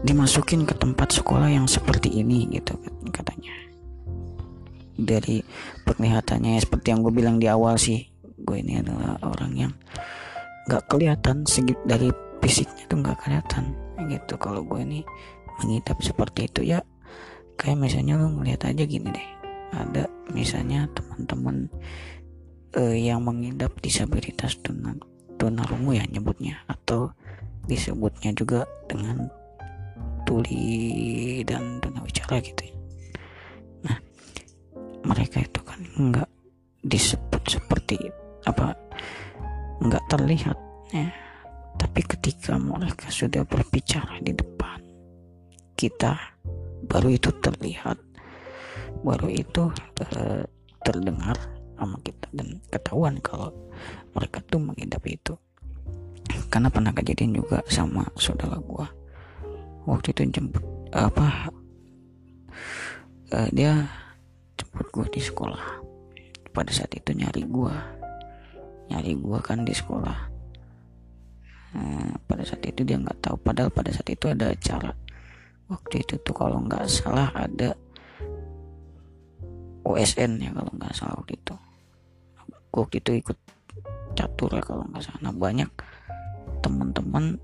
[0.03, 2.74] Dimasukin ke tempat sekolah yang seperti ini gitu
[3.14, 3.61] katanya
[4.97, 5.40] dari
[5.88, 8.05] penglihatannya ya, seperti yang gue bilang di awal sih
[8.43, 9.72] gue ini adalah orang yang
[10.66, 12.11] nggak kelihatan segit dari
[12.43, 13.72] fisiknya tuh nggak kelihatan.
[14.11, 15.01] Gitu kalau gue ini
[15.62, 16.82] mengidap seperti itu ya
[17.55, 19.28] kayak misalnya lo ngeliat aja gini deh.
[19.72, 21.70] Ada misalnya teman-teman
[22.76, 24.97] uh, yang mengidap disabilitas tunar
[25.40, 27.11] tunarungu ya nyebutnya atau
[27.66, 29.26] disebutnya juga dengan
[30.22, 32.82] tuli dan tunawicara gitu ya
[35.03, 36.30] mereka itu kan nggak
[36.82, 37.98] disebut seperti
[38.46, 38.74] apa
[39.82, 40.59] nggak terlihat
[40.94, 41.11] ya.
[41.72, 44.78] Tapi ketika mereka sudah berbicara di depan
[45.74, 46.14] kita
[46.86, 47.98] baru itu terlihat
[49.03, 49.72] baru itu
[50.14, 50.42] uh,
[50.86, 51.34] terdengar
[51.74, 53.50] sama kita dan ketahuan kalau
[54.14, 55.34] mereka tuh mengidap itu.
[56.46, 58.86] Karena pernah kejadian juga sama saudara gua.
[59.88, 60.62] Waktu itu jemput
[60.94, 61.50] apa
[63.34, 63.88] uh, dia
[64.62, 65.82] jemput gue di sekolah.
[66.54, 67.74] Pada saat itu nyari gue
[68.92, 70.18] nyari gue kan di sekolah.
[71.72, 73.36] Nah, pada saat itu dia nggak tahu.
[73.40, 74.92] Padahal pada saat itu ada acara.
[75.72, 77.72] Waktu itu tuh kalau nggak salah ada
[79.82, 81.54] OSN ya kalau nggak salah waktu itu.
[82.72, 83.38] Gue waktu itu ikut
[84.12, 85.20] catur ya kalau nggak salah.
[85.24, 85.70] Nah, banyak
[86.60, 87.40] teman-teman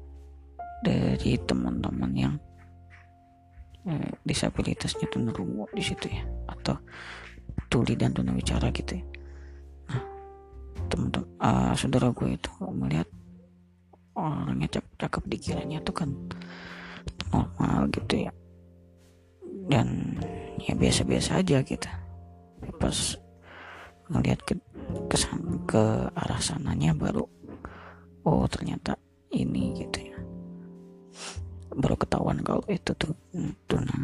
[0.84, 2.34] dari teman-teman yang
[3.88, 6.22] eh, disabilitasnya tunarungu di situ ya
[6.52, 6.76] atau
[7.72, 9.04] tuli dan tunawicara gitu ya.
[9.88, 10.02] Nah
[10.88, 13.08] teman-teman uh, saudara gue itu melihat
[14.14, 16.10] orangnya cakep, cakep dikiranya tuh kan
[17.32, 18.32] normal gitu ya.
[19.68, 20.16] Dan
[20.64, 21.88] ya biasa-biasa aja gitu.
[22.80, 22.96] Pas
[24.08, 24.56] ngelihat ke
[25.12, 27.28] kesan ke arah sananya baru
[28.24, 28.96] oh ternyata
[29.32, 30.07] ini gitu ya
[31.78, 33.14] baru ketahuan kalau itu tuh
[33.70, 33.96] tuna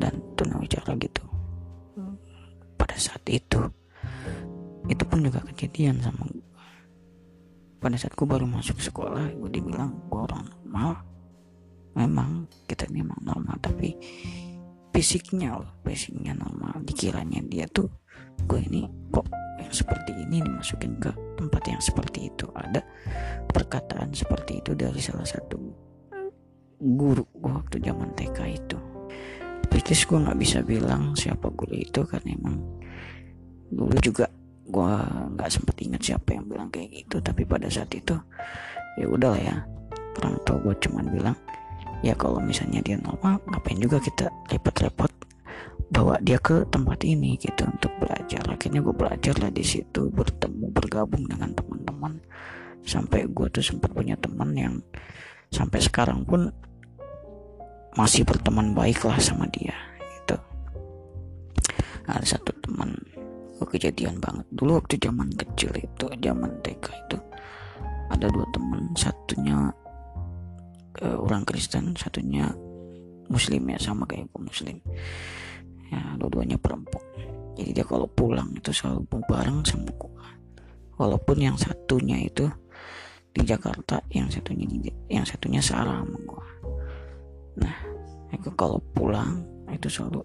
[0.00, 1.22] dan tuna wicara gitu
[2.80, 3.60] pada saat itu
[4.88, 6.28] itu pun juga kejadian sama
[7.80, 10.98] pada saat gue baru masuk sekolah gue dibilang gue orang normal.
[11.94, 13.94] Memang kita memang normal tapi
[14.90, 16.82] fisiknya loh fisiknya normal.
[16.82, 17.86] Dikiranya dia tuh
[18.50, 18.82] gue ini
[19.14, 19.30] kok
[19.62, 22.50] yang seperti ini dimasukin ke tempat yang seperti itu.
[22.50, 22.82] Ada
[23.46, 25.83] perkataan seperti itu dari salah satu
[26.80, 28.78] guru gue waktu zaman TK itu.
[29.68, 32.56] British gue nggak bisa bilang siapa guru itu karena emang
[33.74, 34.30] dulu juga
[34.64, 34.92] gue
[35.34, 37.18] nggak sempat ingat siapa yang bilang kayak gitu.
[37.18, 38.14] Tapi pada saat itu
[39.00, 39.56] ya udah lah ya.
[40.22, 41.36] Orang tua gue cuman bilang
[42.06, 45.10] ya kalau misalnya dia normal ngapain juga kita repot-repot
[45.90, 48.42] bawa dia ke tempat ini gitu untuk belajar.
[48.46, 52.22] Akhirnya gue belajar lah di situ bertemu bergabung dengan teman-teman.
[52.84, 54.74] Sampai gue tuh sempat punya teman yang
[55.54, 56.50] sampai sekarang pun
[57.94, 59.74] masih berteman baik lah sama dia
[60.20, 60.36] gitu.
[62.10, 62.94] Ada satu teman
[63.54, 64.46] gue kejadian banget.
[64.50, 67.18] Dulu waktu zaman kecil itu zaman TK itu
[68.10, 68.90] ada dua teman.
[68.98, 69.70] Satunya
[71.02, 72.50] uh, orang Kristen satunya
[73.30, 74.76] Muslim ya sama kayak gue Muslim.
[75.88, 77.02] Ya dua-duanya perempuan.
[77.54, 80.14] Jadi dia kalau pulang itu selalu bareng sama gue
[80.98, 82.46] walaupun yang satunya itu
[83.34, 86.44] di Jakarta yang satunya di, yang satunya Sarah sama gue
[87.58, 87.74] nah
[88.34, 90.22] itu kalau pulang itu selalu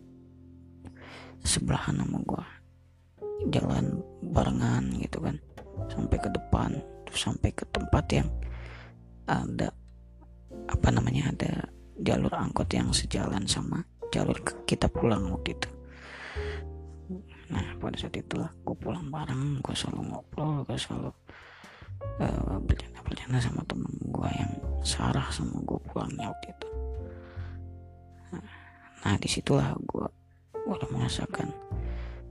[1.45, 2.43] sebelahan sama gue
[3.53, 4.03] jalan
[4.35, 5.35] barengan gitu kan
[5.87, 6.75] sampai ke depan
[7.07, 8.29] terus sampai ke tempat yang
[9.29, 9.71] ada
[10.69, 11.51] apa namanya ada
[12.01, 15.69] jalur angkot yang sejalan sama jalur kita pulang waktu itu.
[17.49, 21.09] Nah pada saat itulah gue pulang bareng gue selalu ngobrol gue selalu
[22.21, 24.51] uh, bercanda bercanda sama temen gue yang
[24.85, 26.68] Sarah sama gue pulangnya waktu itu
[29.05, 30.07] nah di situlah gue
[30.69, 31.49] udah merasakan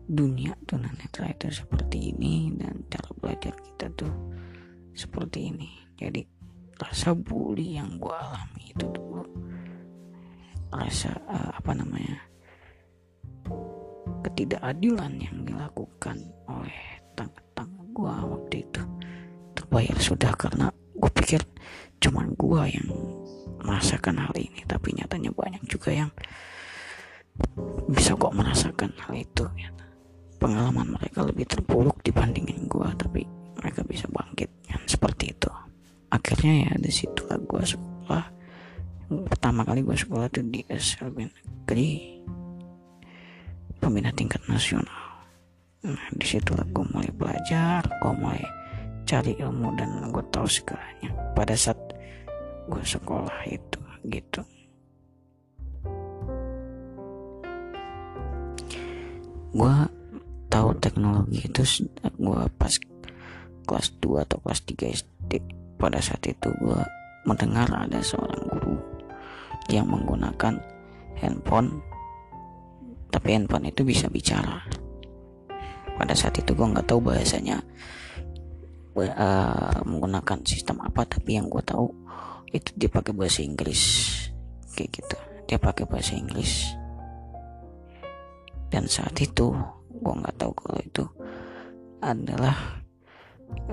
[0.09, 4.15] dunia tunanetra itu seperti ini dan cara belajar kita tuh
[4.97, 5.69] seperti ini.
[6.01, 6.25] Jadi
[6.81, 9.27] rasa bully yang gue alami itu tuh
[10.73, 12.17] rasa uh, apa namanya
[14.25, 16.17] ketidakadilan yang dilakukan
[16.49, 16.79] oleh
[17.17, 18.83] tangga-tangga gue waktu itu
[19.57, 21.43] terbayar sudah karena gue pikir
[21.99, 22.89] cuman gue yang
[23.65, 26.11] merasakan hal ini tapi nyatanya banyak juga yang
[27.89, 29.71] bisa kok merasakan hal itu ya.
[30.39, 33.27] pengalaman mereka lebih terpuruk dibandingin gue tapi
[33.59, 35.51] mereka bisa bangkit kan seperti itu.
[36.15, 38.25] Akhirnya ya di situ lah gue sekolah.
[39.09, 42.23] Pertama kali gue sekolah tuh di SLB negeri
[43.83, 45.27] pembina tingkat nasional.
[45.83, 48.45] Nah di situlah gue mulai belajar gue mulai
[49.09, 51.11] cari ilmu dan gue tahu segalanya.
[51.35, 51.81] Pada saat
[52.71, 54.45] gue sekolah itu gitu
[59.53, 59.75] gue
[60.49, 61.63] tahu teknologi itu
[62.17, 62.73] gue pas
[63.69, 65.33] kelas 2 atau kelas 3 SD
[65.77, 66.81] pada saat itu gue
[67.29, 68.77] mendengar ada seorang guru
[69.69, 70.57] yang menggunakan
[71.21, 71.85] handphone
[73.09, 74.65] tapi handphone itu bisa bicara.
[75.97, 77.61] Pada saat itu gue nggak tahu bahasanya
[78.97, 81.91] uh, menggunakan sistem apa tapi yang gue tahu
[82.53, 83.83] itu dia pakai bahasa Inggris
[84.77, 85.17] kayak gitu.
[85.49, 86.78] Dia pakai bahasa Inggris
[88.69, 89.53] dan saat itu
[89.99, 91.05] gue nggak tahu kalau itu
[91.99, 92.79] adalah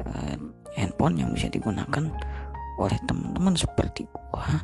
[0.05, 0.35] uh,
[0.75, 2.11] handphone yang bisa digunakan
[2.75, 4.59] oleh teman-teman seperti gua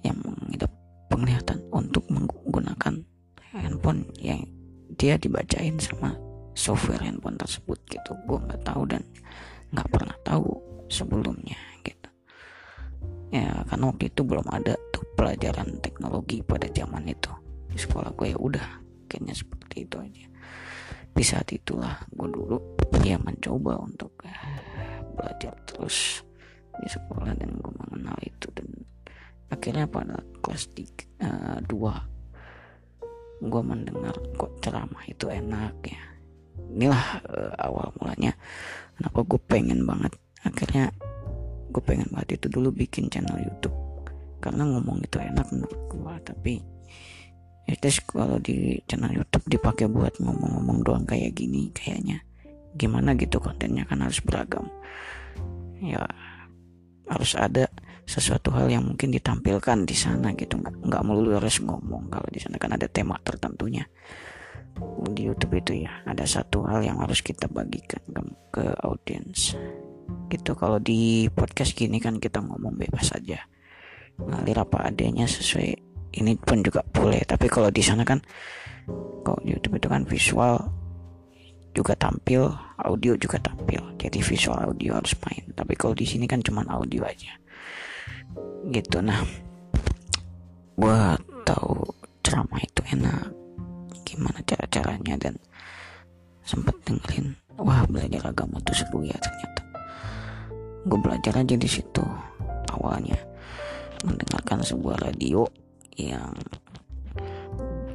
[0.00, 0.72] yang mengidap
[1.12, 3.04] penglihatan untuk menggunakan
[3.52, 4.40] handphone yang
[4.96, 6.16] dia dibacain sama
[6.56, 8.16] software handphone tersebut gitu.
[8.24, 9.04] Gua nggak tahu dan
[9.76, 10.48] nggak pernah tahu
[10.88, 12.08] sebelumnya gitu.
[13.30, 17.30] Ya karena waktu itu belum ada tuh pelajaran teknologi pada zaman itu.
[17.70, 18.79] Di sekolah gue ya udah
[19.10, 20.26] kayaknya seperti itu aja.
[21.10, 24.14] Di saat itulah gue dulu ya mencoba untuk
[25.18, 26.22] belajar terus
[26.78, 28.46] di sekolah dan gue mengenal itu.
[28.54, 28.70] Dan
[29.50, 36.02] akhirnya pada kelas 3, uh, 2 gue mendengar kok ceramah itu enak ya.
[36.70, 38.36] Inilah uh, awal mulanya
[38.94, 40.14] kenapa gue pengen banget
[40.46, 40.94] akhirnya
[41.72, 43.74] gue pengen banget itu dulu bikin channel YouTube.
[44.40, 46.54] Karena ngomong itu enak menurut gue tapi
[47.70, 52.22] itu kalau di channel YouTube dipakai buat ngomong-ngomong doang kayak gini kayaknya
[52.74, 54.66] gimana gitu kontennya kan harus beragam.
[55.80, 56.06] Ya
[57.10, 57.66] harus ada
[58.06, 60.58] sesuatu hal yang mungkin ditampilkan di sana gitu.
[60.60, 63.82] Nggak nggak melulu harus ngomong kalau di sana kan ada tema tertentunya.
[65.10, 68.22] Di YouTube itu ya ada satu hal yang harus kita bagikan ke,
[68.54, 69.58] ke audiens
[70.30, 73.42] gitu kalau di podcast gini kan kita ngomong bebas saja
[74.20, 77.22] ngalir apa adanya sesuai ini pun juga boleh.
[77.22, 78.18] Tapi kalau di sana kan
[79.44, 80.54] di YouTube itu kan visual
[81.70, 82.50] juga tampil
[82.82, 83.94] audio juga tampil.
[84.00, 85.44] Jadi visual audio harus main.
[85.54, 87.30] Tapi kalau di sini kan cuma audio aja.
[88.66, 88.98] Gitu.
[89.02, 89.22] Nah
[90.74, 91.84] gua tahu
[92.24, 93.30] ceramah itu enak
[94.06, 95.34] gimana cara caranya dan
[96.42, 99.62] sempet dengerin wah belajar agama tuh seru ya ternyata.
[100.88, 102.02] Gue belajar aja di situ
[102.72, 103.20] awalnya.
[104.02, 105.44] Mendengarkan sebuah radio
[105.98, 106.34] yang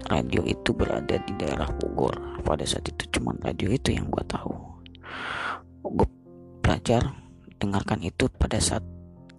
[0.05, 2.41] radio itu berada di daerah Bogor.
[2.45, 4.53] Pada saat itu cuma radio itu yang gue tahu.
[5.85, 6.07] Gue
[6.61, 7.09] belajar
[7.57, 8.85] dengarkan itu pada saat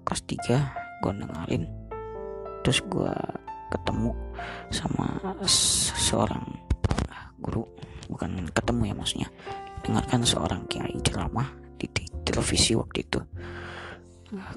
[0.02, 1.64] kelas 3 gue dengerin.
[2.66, 3.14] Terus gue
[3.70, 4.10] ketemu
[4.74, 5.06] sama
[6.02, 6.46] seorang
[7.38, 7.62] guru.
[8.10, 9.28] Bukan ketemu ya maksudnya.
[9.86, 11.46] Dengarkan seorang kiai ceramah
[11.78, 13.20] di, di televisi waktu itu.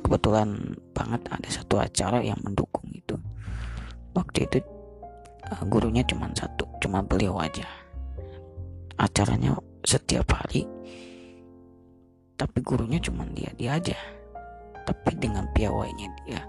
[0.01, 3.13] Kebetulan banget ada satu acara yang mendukung itu
[4.19, 4.59] waktu itu
[5.47, 7.65] uh, gurunya cuma satu cuma beliau aja.
[8.99, 9.55] Acaranya
[9.87, 10.67] setiap hari
[12.35, 13.95] tapi gurunya cuma dia dia aja.
[14.83, 16.41] Tapi dengan piawainya dia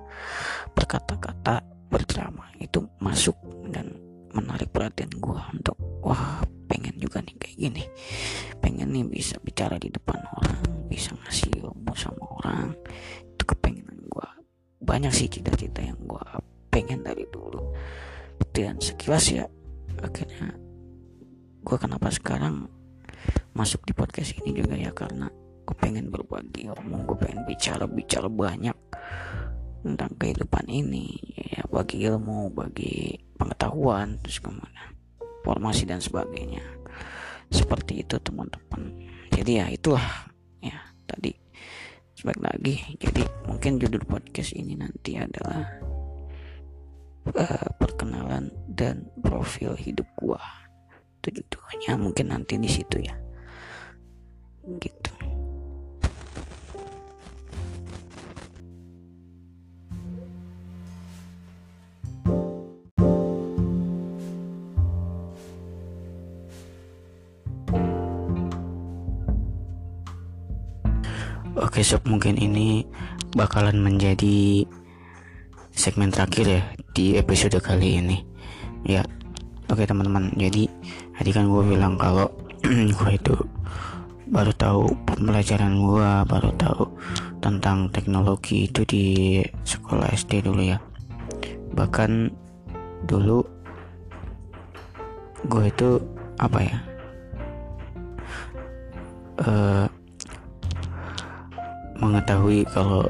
[0.74, 3.36] berkata-kata berceramah itu masuk
[3.74, 3.90] dan
[4.30, 5.74] menarik perhatian gue untuk
[6.06, 6.38] wah
[6.70, 7.84] pengen juga nih kayak gini.
[8.62, 12.74] Pengen nih bisa bicara di depan orang bisa ngasih ilmu sama orang.
[13.34, 14.28] Itu kepengenan gue
[14.80, 16.24] banyak sih cita-cita yang gue
[16.70, 17.74] pengen dari dulu.
[18.50, 19.44] Dan sekilas ya
[20.00, 20.56] akhirnya
[21.60, 22.64] gue kenapa sekarang
[23.52, 25.28] masuk di podcast ini juga ya karena
[25.68, 28.74] gue pengen berbagi omong gue pengen bicara bicara banyak
[29.84, 34.96] tentang kehidupan ini ya bagi ilmu bagi pengetahuan terus kemudian
[35.40, 36.62] formasi dan sebagainya.
[37.50, 38.94] Seperti itu teman-teman.
[39.32, 40.30] Jadi ya itulah
[40.62, 41.34] ya tadi.
[42.14, 42.76] Sebaik lagi.
[43.00, 45.89] Jadi mungkin judul podcast ini nanti adalah
[47.28, 50.40] uh, perkenalan dan profil hidup gua.
[51.20, 53.14] Tujuannya mungkin nanti di situ ya.
[54.64, 55.10] Gitu.
[71.60, 72.88] Oke sob mungkin ini
[73.36, 74.64] bakalan menjadi
[75.80, 76.62] segmen terakhir ya
[76.92, 78.20] di episode kali ini.
[78.84, 79.00] Ya
[79.72, 80.68] oke teman-teman jadi
[81.16, 82.28] tadi kan gue bilang kalau
[83.00, 83.36] gue itu
[84.28, 86.84] baru tahu pembelajaran gue baru tahu
[87.40, 89.04] tentang teknologi itu di
[89.64, 90.76] sekolah SD dulu ya.
[91.72, 92.28] Bahkan
[93.08, 93.40] dulu
[95.48, 95.96] gue itu
[96.36, 96.78] apa ya
[99.48, 99.88] uh,
[101.96, 103.08] mengetahui kalau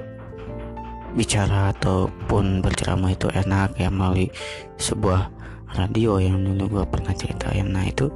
[1.14, 4.30] bicara ataupun berceramah itu enak ya melalui
[4.78, 5.30] sebuah
[5.74, 8.10] radio yang dulu gue pernah ceritain nah itu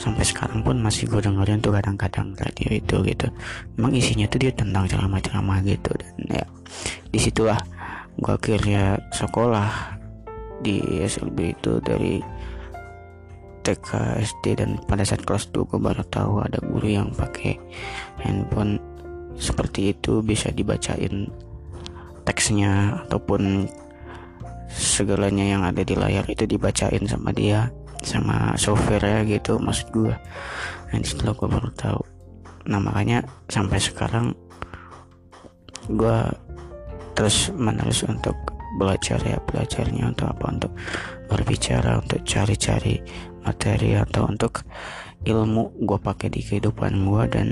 [0.00, 3.28] sampai sekarang pun masih gue dengerin tuh kadang-kadang radio itu gitu.
[3.76, 6.44] Emang isinya tuh dia tentang ceramah-ceramah gitu dan ya
[7.12, 7.60] di situlah
[8.16, 10.00] gue akhirnya sekolah
[10.64, 12.24] di SLB itu dari
[13.60, 13.88] TK
[14.24, 17.60] SD dan pada saat kelas 2 gue baru tahu ada guru yang pakai
[18.24, 18.80] handphone
[19.36, 21.28] seperti itu bisa dibacain
[22.30, 23.66] teksnya ataupun
[24.70, 27.74] segalanya yang ada di layar itu dibacain sama dia
[28.06, 30.14] sama software ya gitu maksud gue
[30.90, 32.00] nah di situ gue baru tahu.
[32.70, 34.30] Nah makanya sampai sekarang
[35.90, 36.18] gue
[37.18, 38.38] terus menerus untuk
[38.78, 40.44] belajar ya belajarnya untuk apa?
[40.54, 40.72] Untuk
[41.26, 43.02] berbicara untuk cari-cari
[43.42, 44.62] materi atau untuk
[45.26, 47.48] ilmu gue pakai di kehidupan gue dan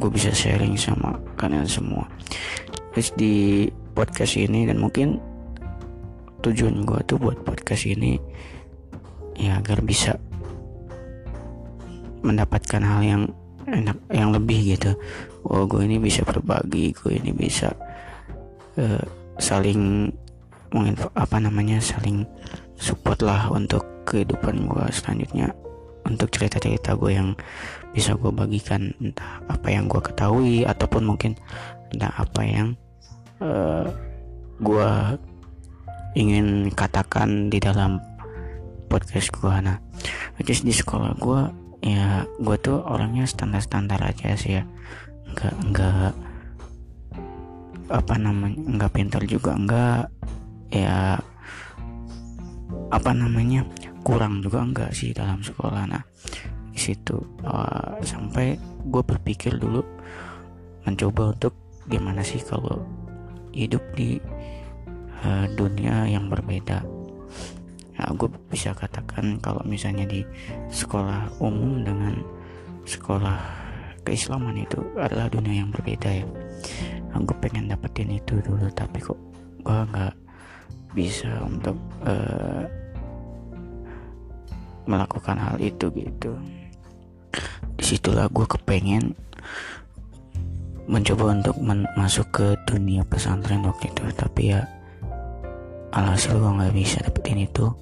[0.00, 2.08] gue bisa sharing sama kalian semua
[2.92, 5.20] terus di podcast ini dan mungkin
[6.42, 8.18] tujuan gue tuh buat podcast ini
[9.36, 10.18] ya agar bisa
[12.22, 13.22] mendapatkan hal yang
[13.66, 14.94] enak yang lebih gitu.
[15.46, 17.72] Oh gue ini bisa berbagi gue ini bisa
[18.78, 19.04] uh,
[19.38, 20.12] saling
[20.72, 22.24] menginfo apa namanya saling
[22.78, 25.52] support lah untuk kehidupan gue selanjutnya
[26.08, 27.28] untuk cerita-cerita gue yang
[27.94, 31.38] bisa gue bagikan entah apa yang gue ketahui ataupun mungkin
[31.94, 32.74] entah apa yang
[33.42, 33.84] eh,
[34.62, 34.90] gue
[36.14, 37.98] ingin katakan di dalam
[38.86, 39.80] podcast gue nah
[40.36, 41.40] which di sekolah gue
[41.82, 44.64] ya gue tuh orangnya standar-standar aja sih ya.
[45.34, 46.10] Nggak nggak
[47.92, 50.06] apa namanya nggak pintar juga enggak
[50.72, 51.20] ya
[52.88, 53.68] apa namanya
[54.00, 56.02] kurang juga enggak sih dalam sekolah nah
[56.72, 58.56] di situ uh, sampai
[58.88, 59.84] gue berpikir dulu
[60.88, 62.80] mencoba untuk gimana sih kalau
[63.52, 64.18] hidup di
[65.24, 66.82] uh, dunia yang berbeda.
[67.92, 70.26] Nah, gue bisa katakan kalau misalnya di
[70.72, 72.18] sekolah umum dengan
[72.82, 73.38] sekolah
[74.02, 76.26] keislaman itu adalah dunia yang berbeda ya.
[77.14, 79.20] Aku pengen dapetin itu dulu tapi kok
[79.62, 80.14] gue nggak
[80.96, 82.64] bisa untuk uh,
[84.88, 86.34] melakukan hal itu gitu.
[87.78, 89.14] Di situlah gue kepengen
[90.92, 91.56] mencoba untuk
[91.96, 94.04] masuk ke dunia pesantren waktu itu.
[94.12, 94.60] Tapi ya
[95.96, 97.72] alhasil gue nggak bisa dapetin itu.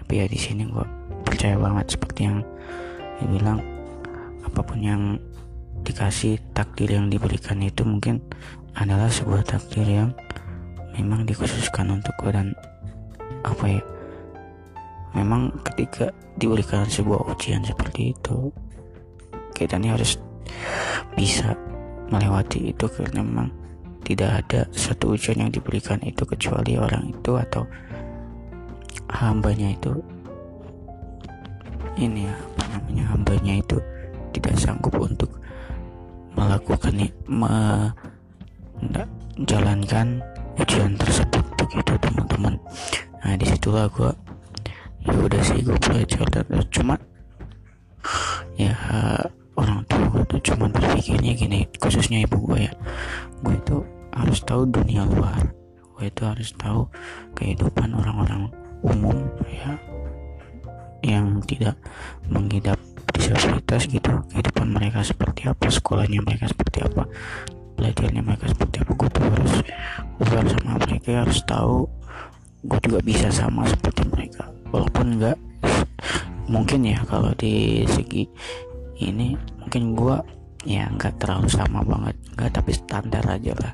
[0.00, 0.86] Tapi ya di sini gue
[1.28, 2.40] percaya banget seperti yang
[3.20, 3.60] dibilang
[4.44, 5.02] apa pun yang
[5.84, 8.24] dikasih takdir yang diberikan itu mungkin
[8.72, 10.10] adalah sebuah takdir yang
[10.96, 12.56] memang dikhususkan untuk gue dan
[13.44, 13.82] apa ya
[15.12, 16.10] memang ketika
[16.40, 18.50] diberikan sebuah ujian seperti itu
[19.54, 20.18] kita ini harus
[21.14, 21.54] bisa
[22.08, 23.48] melewati itu karena memang
[24.04, 27.64] tidak ada satu ujian yang diberikan itu kecuali orang itu atau
[29.08, 29.96] hambanya itu.
[31.94, 33.78] Ini ya apa namanya hambanya itu
[34.34, 35.30] tidak sanggup untuk
[36.34, 37.06] melakukan
[39.38, 40.20] menjalankan
[40.58, 42.58] ujian tersebut begitu teman-teman.
[43.22, 44.10] Nah di situlah gue
[45.06, 46.44] ya udah sih gue belajar dan
[46.74, 46.98] cuma
[48.58, 48.74] ya
[49.54, 52.72] orang tua tuh cuma berpikirnya gini khususnya ibu gue ya.
[53.42, 53.76] Gue itu
[54.14, 55.54] harus tahu dunia luar.
[55.94, 56.90] Gue itu harus tahu
[57.38, 58.50] kehidupan orang-orang
[58.84, 59.78] umum ya
[61.04, 61.76] yang tidak
[62.26, 62.78] mengidap
[63.14, 64.12] disabilitas gitu.
[64.32, 67.06] Kehidupan mereka seperti apa sekolahnya mereka seperti apa
[67.74, 68.92] belajarnya mereka seperti apa.
[68.94, 69.54] Gue tuh harus
[70.18, 71.86] gue sama mereka harus tahu
[72.64, 74.48] gue juga bisa sama seperti mereka.
[74.72, 75.38] Walaupun enggak
[76.44, 78.28] mungkin ya kalau di segi
[79.00, 80.16] ini mungkin gue
[80.64, 82.16] ya nggak terlalu sama banget.
[82.36, 83.72] Nggak tapi standar aja lah.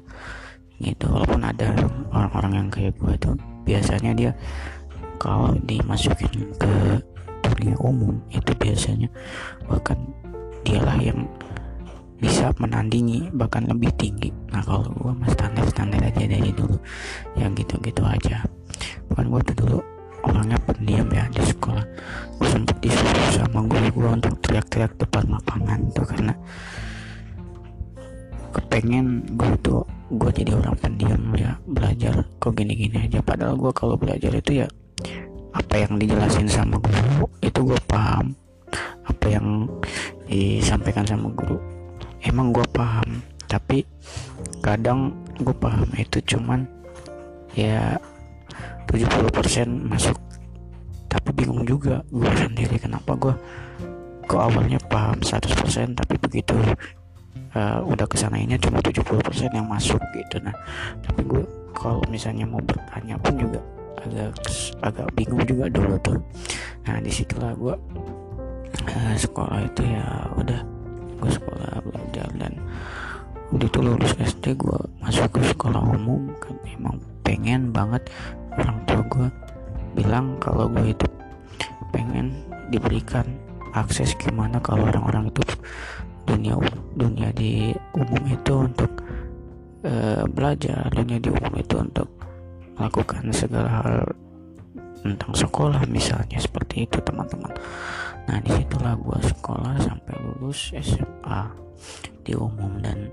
[0.81, 1.77] Gitu walaupun ada
[2.11, 3.35] orang-orang yang kayak gue tuh
[3.69, 4.33] biasanya dia
[5.21, 6.73] kalau dimasukin ke
[7.45, 9.09] dunia umum itu biasanya
[9.69, 10.01] bahkan
[10.65, 11.29] dialah yang
[12.21, 14.33] bisa menandingi bahkan lebih tinggi.
[14.53, 16.77] Nah kalau gue mah standar standar aja dari dulu.
[17.37, 18.45] Yang gitu gitu aja.
[19.09, 19.79] Bukan gue tuh dulu
[20.25, 21.85] orangnya pendiam ya di sekolah.
[22.41, 26.35] Gue sempet disuruh sama guru gue untuk teriak-teriak depan lapangan tuh karena
[28.51, 33.23] kepengen gue tuh gue jadi orang pendiam ya belajar kok gini-gini aja.
[33.23, 34.69] Padahal gue kalau belajar itu ya
[35.51, 38.35] apa yang dijelasin sama guru itu gue paham.
[39.07, 39.67] Apa yang
[40.31, 41.59] disampaikan sama guru
[42.25, 43.23] emang gue paham.
[43.51, 43.83] Tapi
[44.63, 46.69] kadang gue paham itu cuman
[47.57, 47.99] ya
[48.91, 50.19] 70% masuk.
[51.11, 53.35] Tapi bingung juga gue sendiri kenapa gue
[54.31, 56.55] ke awalnya paham 100% tapi begitu
[57.55, 59.03] uh, udah kesanainnya cuma 70%
[59.51, 60.39] yang masuk gitu.
[60.43, 60.55] Nah
[61.03, 61.43] tapi gue
[61.75, 63.61] kalau misalnya mau bertanya pun juga
[64.01, 64.39] agak
[64.87, 66.19] agak bingung juga dulu tuh.
[66.87, 67.75] Nah di situlah gue
[68.87, 70.07] uh, sekolah itu ya
[70.39, 70.61] udah
[71.21, 72.53] gue sekolah belajar dan
[73.51, 76.31] udah tuh lulus SD gue masuk ke sekolah umum.
[76.39, 78.07] Kan emang pengen banget
[78.61, 79.29] orang tua gue
[79.99, 81.07] bilang kalau gue itu
[81.91, 83.27] pengen diberikan
[83.75, 85.43] akses gimana kalau orang-orang itu
[86.27, 86.55] dunia
[86.95, 88.91] dunia di umum itu untuk
[89.83, 92.09] uh, belajar dunia di umum itu untuk
[92.79, 93.91] melakukan segala hal
[95.01, 97.53] tentang sekolah misalnya seperti itu teman-teman.
[98.29, 101.43] Nah di situlah gue sekolah sampai lulus SMA
[102.21, 103.09] di umum dan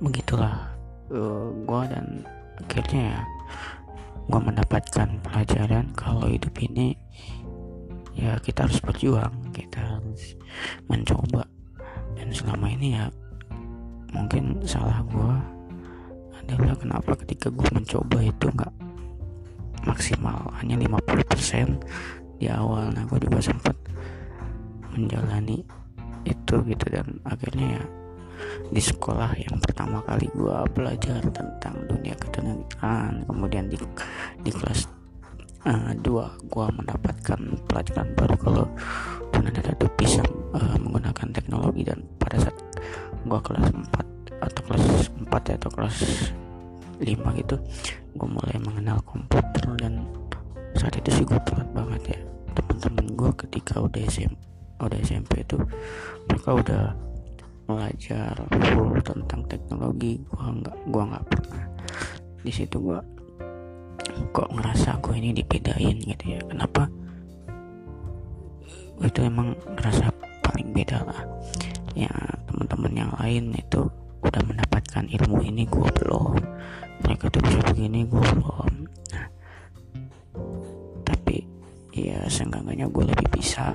[0.00, 0.68] begitulah
[1.12, 2.06] uh, eh, gue dan
[2.64, 3.20] akhirnya ya
[4.30, 6.94] gue mendapatkan pelajaran kalau hidup ini
[8.14, 10.38] ya kita harus berjuang kita harus
[10.86, 11.46] mencoba.
[12.14, 13.08] Dan selama ini ya
[14.12, 15.34] mungkin salah gue
[16.44, 18.74] adalah kenapa ketika gue mencoba itu nggak
[19.86, 22.92] maksimal hanya 50% di awal.
[22.92, 23.76] Nah gue juga sempat
[24.92, 25.62] menjalani
[26.28, 27.84] itu gitu dan akhirnya ya
[28.70, 33.76] di sekolah yang pertama kali gue belajar tentang dunia ketenagaan kemudian di
[34.42, 34.86] di kelas
[35.66, 36.02] uh, 2
[36.46, 38.66] gue mendapatkan pelajaran baru kalau
[39.80, 40.20] itu bisa
[40.52, 41.82] uh, menggunakan teknologi.
[41.88, 42.56] Dan pada saat
[43.24, 45.96] gue kelas 4 atau kelas 4 ya, atau kelas
[47.00, 47.56] 5 gitu
[48.12, 49.64] gue mulai mengenal komputer.
[49.80, 50.04] Dan
[50.76, 52.20] saat itu sih gue telat banget ya.
[52.52, 54.32] Teman-teman gue ketika udah SM
[54.80, 55.60] udah SMP itu
[56.24, 56.82] mereka udah
[57.70, 58.34] belajar
[58.74, 61.64] full tentang teknologi gue nggak gue nggak pernah.
[62.42, 62.98] Di situ gue
[64.34, 66.40] kok ngerasa gue ini dibedain gitu ya.
[66.50, 66.90] Kenapa?
[69.00, 70.10] Itu emang ngerasa
[70.42, 71.22] paling beda lah.
[71.94, 72.10] Ya
[72.50, 73.86] teman-teman yang lain itu
[74.20, 76.34] udah mendapatkan ilmu ini gue belum.
[77.06, 78.72] Mereka tuh bisa begini gue belum.
[79.14, 79.26] Nah,
[81.06, 81.46] tapi
[81.94, 83.72] ya seenggaknya gue lebih bisa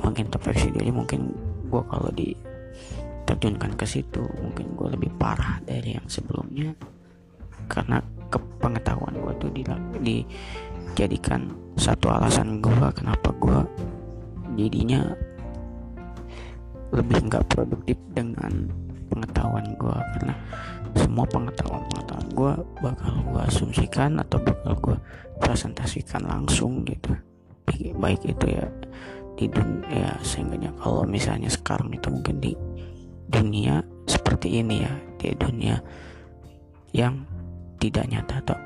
[0.00, 1.32] makin terpeksi diri mungkin
[1.70, 2.34] gue kalau di
[3.24, 6.74] terjunkan ke situ mungkin gue lebih parah dari yang sebelumnya.
[7.70, 9.62] Karena kepengetahuan gue tuh di,
[10.02, 11.46] dijadikan
[11.78, 13.58] satu alasan gue kenapa gue
[14.58, 15.14] jadinya
[16.90, 18.66] lebih nggak produktif dengan
[19.10, 20.34] pengetahuan gue karena
[20.98, 22.52] semua pengetahuan pengetahuan gue
[22.82, 24.96] bakal gue asumsikan atau bakal gue
[25.38, 27.14] presentasikan langsung gitu.
[27.98, 28.66] Baik itu ya
[29.40, 32.52] di dunia ya sehingga kalau misalnya sekarang itu mungkin di
[33.32, 35.80] dunia seperti ini ya di dunia
[36.92, 37.24] yang
[37.80, 38.58] tidak nyata atau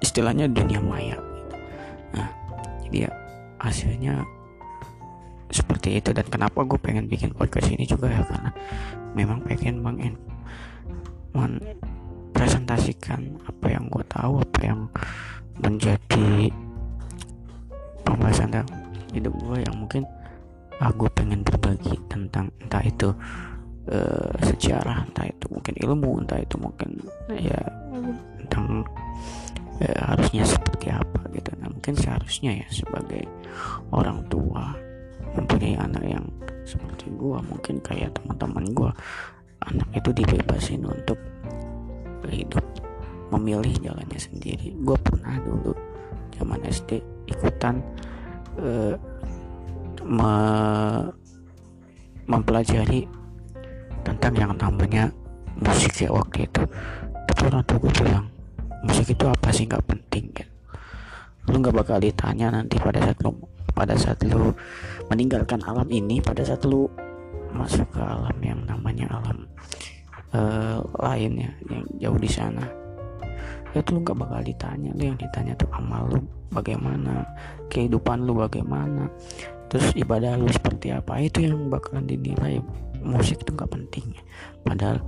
[0.00, 1.20] istilahnya dunia maya.
[2.16, 2.32] Nah
[2.88, 3.10] jadi ya
[3.60, 4.24] hasilnya
[5.52, 6.16] seperti itu.
[6.16, 8.50] Dan kenapa gue pengen bikin podcast ini juga ya karena
[9.12, 10.16] memang pengen mengen
[12.32, 14.80] presentasikan apa yang gue tahu apa yang
[15.60, 16.48] menjadi
[18.00, 18.64] pembahasan
[19.14, 20.02] hidup gue yang mungkin
[20.80, 23.12] ah gue pengen berbagi tentang entah itu
[23.92, 26.96] uh, sejarah entah itu mungkin ilmu entah itu mungkin
[27.36, 27.60] ya
[28.44, 28.88] tentang
[29.80, 31.50] ya, harusnya seperti apa gitu.
[31.60, 33.28] Nah mungkin seharusnya ya sebagai
[33.92, 34.72] orang tua
[35.36, 36.24] mempunyai anak yang
[36.64, 38.90] seperti gue mungkin kayak teman-teman gue
[39.68, 41.18] anak itu dibebasin untuk
[42.28, 42.64] hidup
[43.30, 44.72] memilih jalannya sendiri.
[44.80, 45.72] Gue pernah dulu
[46.36, 47.84] zaman SD ikutan
[48.60, 48.94] uh,
[50.04, 50.34] me
[52.30, 53.10] mempelajari
[54.06, 55.10] tentang yang namanya
[55.58, 56.62] musik ya waktu itu.
[57.26, 58.26] Tapi orang tua gue bilang
[58.86, 59.66] musik itu apa sih?
[59.66, 60.50] Nggak penting kan
[61.50, 63.34] lu nggak bakal ditanya nanti pada saat lu
[63.74, 64.54] pada saat lu
[65.10, 66.86] meninggalkan alam ini pada saat lu
[67.50, 69.48] masuk ke alam yang namanya alam
[70.30, 72.62] uh, lain ya yang jauh di sana.
[73.74, 74.90] Itu lu nggak bakal ditanya.
[74.94, 77.24] Lu yang ditanya tuh amal lu bagaimana
[77.70, 79.08] kehidupan lu bagaimana.
[79.70, 82.58] Terus ibadah lu seperti apa itu yang bakalan dinilai
[83.00, 84.18] musik itu nggak penting.
[84.66, 84.98] Padahal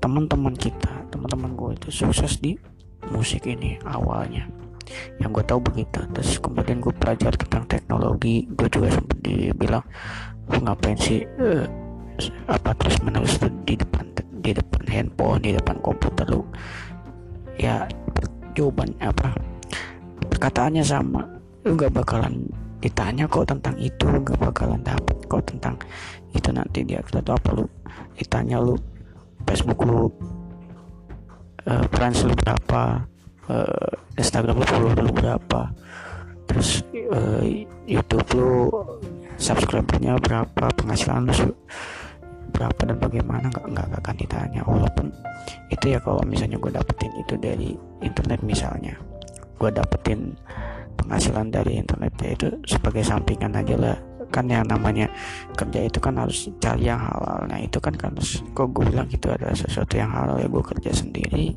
[0.00, 2.56] teman-teman kita teman-teman gue itu sukses di
[3.12, 4.48] musik ini awalnya.
[5.20, 9.84] Yang gue tahu begitu terus kemudian gue belajar tentang teknologi gue juga sempat dibilang
[10.46, 11.66] ngapain sih uh,
[12.46, 13.34] apa terus menerus
[13.66, 14.06] di depan
[14.40, 16.46] di depan handphone di depan komputer lu?
[17.58, 17.90] Ya
[18.56, 19.36] jawaban apa
[20.46, 21.26] perkataannya sama.
[21.66, 22.46] Lu gak bakalan
[22.78, 25.74] ditanya kok tentang itu lu gak bakalan dapet kok tentang
[26.30, 27.66] itu nanti dia atau apa lu.
[28.14, 28.78] Ditanya lu
[29.42, 30.06] Facebook lu
[31.66, 33.02] uh, friends lu berapa
[33.50, 35.66] uh, Instagram lu follow lu berapa
[36.46, 37.42] terus uh,
[37.90, 38.70] YouTube lu
[39.42, 41.50] subscribernya berapa penghasilan lu
[42.54, 44.62] berapa dan bagaimana nggak nggak akan ditanya.
[44.62, 45.10] Walaupun
[45.74, 47.74] itu ya kalau misalnya gue dapetin itu dari
[48.06, 48.94] internet misalnya
[49.56, 50.36] gue dapetin
[50.96, 53.96] penghasilan dari internet ya itu sebagai sampingan aja lah.
[54.26, 55.06] Kan yang namanya
[55.54, 57.46] kerja itu kan harus cari yang halal.
[57.46, 58.12] Nah itu kan kan
[58.52, 61.54] kok gue bilang itu adalah sesuatu yang halal ya gue kerja sendiri.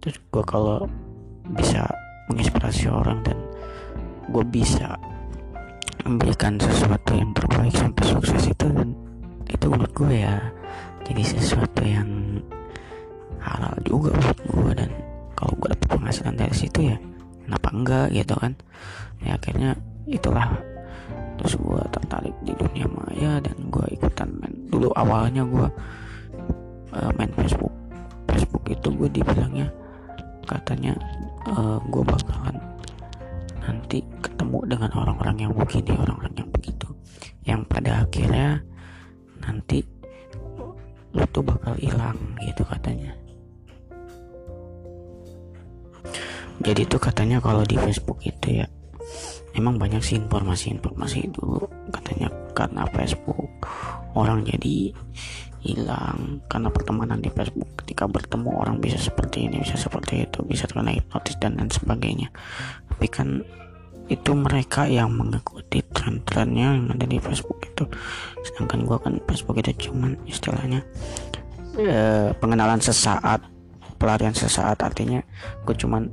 [0.00, 0.86] Terus gue kalau
[1.50, 1.86] bisa
[2.30, 3.38] menginspirasi orang dan
[4.30, 4.98] gue bisa
[6.06, 8.94] memberikan sesuatu yang terbaik sampai sukses itu dan
[9.50, 10.38] itu menurut gue ya
[11.06, 12.42] jadi sesuatu yang
[13.38, 14.90] halal juga buat gue dan
[15.38, 16.96] kalau gue dapet penghasilan dari situ ya
[17.46, 18.52] kenapa enggak gitu kan.
[19.22, 19.78] Ya akhirnya
[20.10, 20.58] itulah.
[21.38, 24.54] Terus gue tertarik di dunia maya dan gue ikutan main.
[24.66, 25.68] Dulu awalnya gue
[26.92, 27.72] uh, main Facebook.
[28.26, 29.70] Facebook itu gue dibilangnya
[30.46, 30.94] katanya
[31.50, 32.54] uh, gue bakalan
[33.66, 36.88] nanti ketemu dengan orang-orang yang begini orang-orang yang begitu.
[37.46, 38.48] Yang pada akhirnya
[39.42, 39.82] nanti
[41.16, 43.16] lu tuh bakal hilang gitu katanya
[46.62, 48.66] jadi tuh katanya kalau di Facebook itu ya
[49.56, 53.48] emang banyak sih informasi-informasi dulu katanya karena Facebook
[54.16, 54.92] orang jadi
[55.66, 57.66] hilang karena pertemanan di Facebook.
[57.82, 62.30] Ketika bertemu orang bisa seperti ini bisa seperti itu bisa terkena hipnotis dan lain sebagainya.
[62.86, 63.42] Tapi kan
[64.06, 67.84] itu mereka yang mengikuti tren-trennya yang ada di Facebook itu.
[68.46, 70.86] Sedangkan gue kan Facebook itu cuman istilahnya
[71.74, 73.42] e, pengenalan sesaat
[73.98, 74.78] pelarian sesaat.
[74.86, 75.18] Artinya
[75.66, 76.06] gue cuman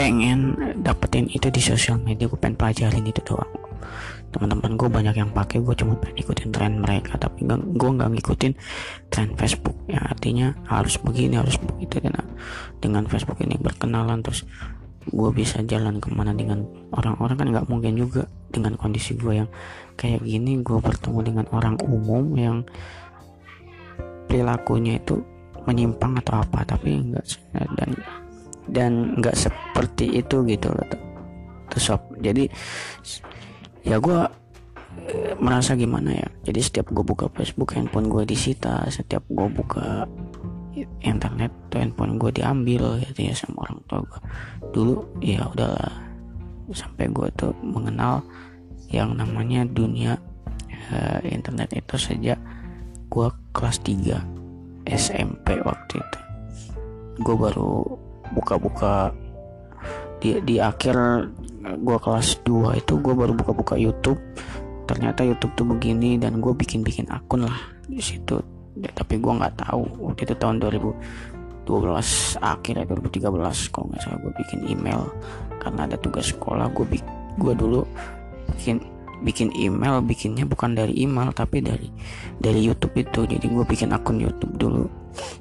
[0.00, 3.52] pengen dapetin itu di sosial media gue pengen pelajarin itu doang.
[4.32, 8.52] Teman-teman gue banyak yang pakai gue cuma pengen ikutin tren mereka tapi gue nggak ngikutin
[9.12, 9.76] tren Facebook.
[9.92, 12.16] Yang artinya harus begini harus begitu dan
[12.80, 14.48] dengan Facebook ini berkenalan terus
[15.04, 16.64] gue bisa jalan ke mana dengan
[16.96, 18.24] orang-orang kan nggak mungkin juga.
[18.48, 19.48] Dengan kondisi gue yang
[20.00, 22.64] kayak gini gue bertemu dengan orang umum yang
[24.24, 25.20] perilakunya itu
[25.68, 27.92] menyimpang atau apa tapi enggak dan
[28.70, 30.86] dan nggak seperti itu gitu loh
[31.70, 31.86] terus
[32.18, 32.50] jadi
[33.86, 34.20] ya gue
[35.08, 36.28] eh, merasa gimana ya?
[36.44, 40.04] Jadi setiap gue buka Facebook handphone gue disita setiap gue buka
[41.04, 44.20] internet tuh handphone gue diambil gitu ya sama orang tua gue
[44.74, 44.94] dulu
[45.24, 45.94] ya udahlah.
[46.70, 48.22] Sampai gue tuh mengenal
[48.90, 50.18] yang namanya dunia
[50.94, 52.38] uh, internet itu sejak
[53.10, 56.18] gue kelas 3 SMP waktu itu.
[57.20, 57.98] Gue baru
[58.34, 59.14] buka-buka.
[60.20, 60.96] Di di akhir
[61.60, 64.20] gue kelas 2 itu gue baru buka-buka YouTube.
[64.88, 68.42] Ternyata YouTube tuh begini dan gue bikin-bikin akun lah di situ.
[68.80, 69.86] Ya, tapi gue nggak tahu.
[70.10, 71.68] Waktu itu tahun 2012
[72.42, 75.06] akhir ya 2013 kalau nggak salah gue bikin email.
[75.60, 76.86] Karena ada tugas sekolah gue
[77.38, 77.86] gue dulu
[78.56, 78.82] bikin
[79.22, 80.02] bikin email.
[80.02, 81.86] Bikinnya bukan dari email tapi dari
[82.40, 83.28] dari YouTube itu.
[83.30, 84.84] Jadi gue bikin akun YouTube dulu.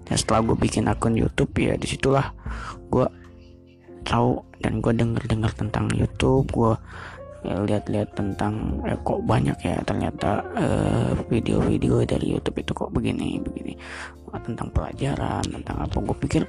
[0.05, 2.29] Dan setelah gue bikin akun YouTube ya di situlah
[2.89, 3.07] gue
[4.03, 6.73] tahu dan gue denger dengar tentang YouTube gue
[7.45, 13.39] ya, lihat-lihat tentang eh, kok banyak ya ternyata eh, video-video dari YouTube itu kok begini
[13.39, 13.73] begini.
[14.29, 15.95] Tentang pelajaran tentang apa.
[15.97, 16.43] Gue pikir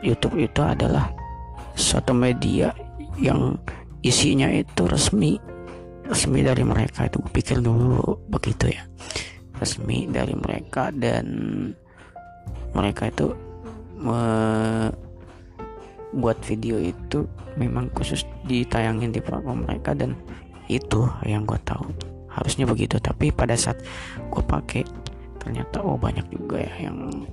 [0.00, 1.12] YouTube itu adalah
[1.76, 2.72] suatu media
[3.20, 3.56] yang
[4.04, 5.36] isinya itu resmi
[6.08, 7.08] resmi dari mereka.
[7.08, 8.84] Itu gue pikir dulu begitu ya.
[9.60, 11.26] Resmi dari mereka dan
[12.74, 13.30] mereka itu
[16.14, 17.26] buat video itu
[17.58, 20.14] memang khusus ditayangin di platform mereka dan
[20.70, 21.84] itu yang gue tahu.
[22.30, 23.82] Harusnya begitu tapi pada saat
[24.30, 24.82] gue pakai
[25.38, 27.28] ternyata oh banyak juga ya yang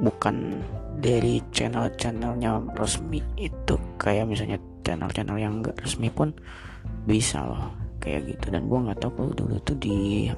[0.00, 0.64] bukan
[0.98, 3.76] dari channel-channelnya resmi itu.
[4.00, 6.32] Kayak misalnya channel-channel yang gak resmi pun
[7.04, 8.50] bisa loh kayak gitu.
[8.50, 10.28] Dan gue nggak tahu kalau dulu tuh di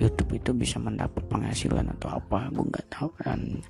[0.00, 3.60] YouTube itu bisa mendapat penghasilan atau apa gue nggak tahu dan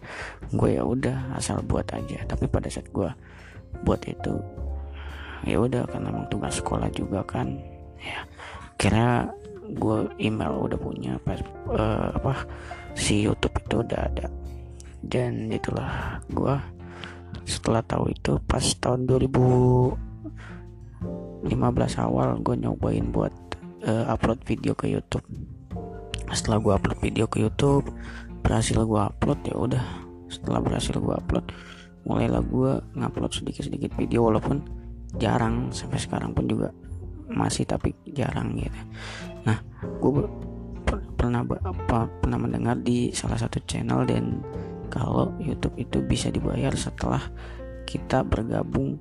[0.55, 2.23] gue ya udah asal buat aja.
[2.23, 3.11] Tapi pada saat gue
[3.83, 4.39] buat itu
[5.43, 7.59] ya udah karena emang tugas sekolah juga kan.
[7.99, 8.23] Ya
[8.79, 9.27] kira
[9.75, 11.43] gue email udah punya pas
[11.75, 12.47] uh, apa
[12.95, 14.31] si YouTube itu udah ada.
[15.03, 16.55] Dan itulah gue
[17.43, 19.99] setelah tahu itu pas tahun 2015
[21.99, 23.35] awal gue nyobain buat
[23.83, 25.27] uh, upload video ke YouTube
[26.33, 27.91] setelah gue upload video ke YouTube
[28.41, 29.85] berhasil gue upload ya udah.
[30.31, 31.47] Setelah berhasil gue upload
[32.07, 34.65] mulailah gue ngupload sedikit-sedikit video walaupun
[35.19, 36.71] jarang sampai sekarang pun juga
[37.31, 38.81] masih tapi jarang gitu.
[39.47, 40.11] Nah gue
[41.15, 44.41] pernah apa pernah mendengar di salah satu channel dan
[44.91, 47.23] kalau YouTube itu bisa dibayar setelah
[47.87, 48.99] kita bergabung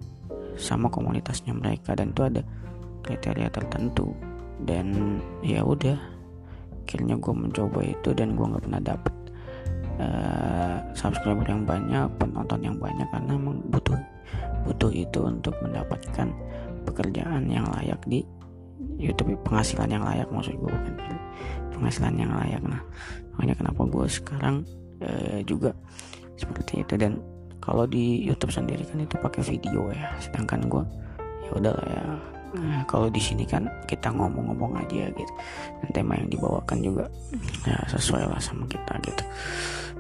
[0.60, 2.42] sama komunitasnya mereka dan itu ada
[3.06, 4.14] kriteria tertentu.
[4.60, 6.19] Dan ya udah
[6.90, 9.14] akhirnya gue mencoba itu dan gue nggak pernah dapet
[10.02, 13.94] uh, subscriber yang banyak penonton yang banyak karena emang butuh
[14.66, 16.34] butuh itu untuk mendapatkan
[16.90, 18.26] pekerjaan yang layak di
[18.98, 21.18] YouTube penghasilan yang layak maksud gue bukan
[21.72, 22.64] penghasilan yang layak.
[22.66, 22.82] Nah
[23.32, 24.56] makanya kenapa gue sekarang
[25.00, 25.72] uh, juga
[26.36, 27.00] seperti itu.
[27.00, 27.24] Dan
[27.64, 30.84] kalau di YouTube sendiri kan itu pakai video ya sedangkan gue
[31.48, 32.04] ya udahlah ya
[32.50, 35.34] Nah, kalau di sini kan kita ngomong-ngomong aja gitu.
[35.84, 37.06] Dan tema yang dibawakan juga
[37.68, 39.24] ya sesuai lah sama kita gitu.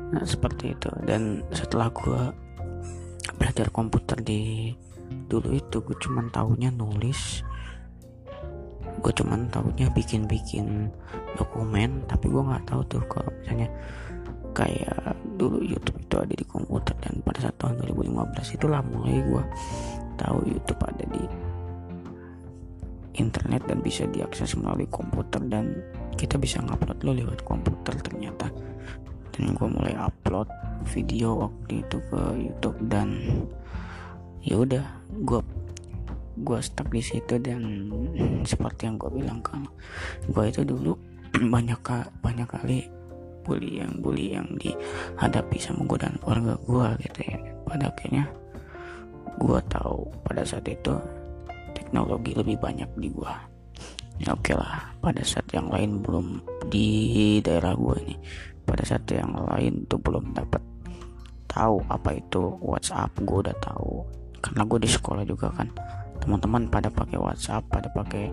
[0.09, 0.89] Nah, seperti itu.
[1.05, 2.21] Dan setelah gue
[3.38, 4.73] belajar komputer di
[5.30, 7.41] dulu itu gue cuman tahunya nulis
[8.99, 10.91] gue cuman tahunya bikin-bikin
[11.39, 13.69] dokumen tapi gue nggak tahu tuh kalau misalnya
[14.51, 19.43] kayak dulu YouTube itu ada di komputer dan pada saat tahun 2015 itulah mulai gue
[20.19, 21.23] tahu YouTube ada di
[23.18, 25.80] internet dan bisa diakses melalui komputer dan
[26.19, 28.52] kita bisa ngupload lo lewat komputer ternyata.
[29.34, 30.52] Dan gue mulai upload
[30.91, 33.18] video waktu itu ke YouTube dan
[34.44, 34.84] ya udah
[35.23, 35.41] gue
[36.40, 37.91] gue stuck di situ dan
[38.48, 39.68] seperti yang gue bilang kan
[40.31, 40.95] gue itu dulu
[41.53, 41.80] banyak
[42.23, 42.88] banyak kali
[43.44, 47.38] bully yang bully yang dihadapi sama gue dan keluarga gue gitu ya.
[47.65, 48.26] Pada akhirnya
[49.40, 50.95] gue tahu pada saat itu
[51.90, 53.34] teknologi lebih banyak di gua.
[54.22, 54.94] Ya oke okay lah.
[55.02, 56.38] Pada saat yang lain belum
[56.70, 58.14] di daerah gua ini.
[58.61, 60.61] Pada saat yang lain tuh belum dapat
[61.49, 63.10] tahu apa itu WhatsApp.
[63.26, 64.06] Gua udah tahu.
[64.40, 65.68] Karena gue di sekolah juga kan.
[66.22, 68.30] Teman-teman pada pakai WhatsApp pada pakai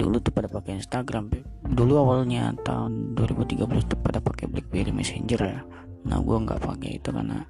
[0.00, 1.28] dulu tuh pada pakai Instagram.
[1.68, 5.60] Dulu awalnya tahun 2013 tuh pada pakai BlackBerry Messenger ya.
[6.08, 7.44] Nah gue nggak pakai itu karena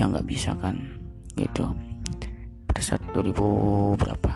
[0.00, 0.80] yang nggak bisa kan
[1.36, 1.89] gitu
[2.70, 4.32] pada saat 2000 berapa?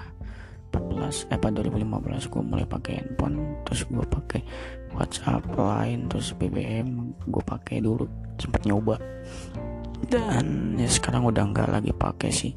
[0.74, 4.43] 14 eh pada 2015 gue mulai pakai handphone terus gue pakai
[4.90, 8.98] WhatsApp lain terus BBM gue pakai dulu sempat nyoba.
[10.11, 12.51] Dan ya sekarang udah nggak lagi pakai sih.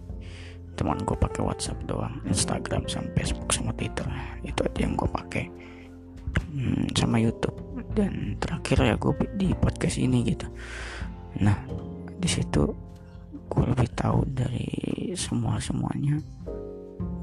[0.73, 4.09] Teman gue pakai WhatsApp doang Instagram sama Facebook sama Twitter
[4.41, 5.45] itu aja yang gue pakai.
[6.57, 7.57] Hmm, sama YouTube.
[7.93, 10.49] Dan terakhir ya gue di podcast ini gitu.
[11.37, 11.57] Nah
[12.17, 12.86] di situ
[13.57, 14.69] gue lebih tahu dari
[15.17, 16.21] semua semuanya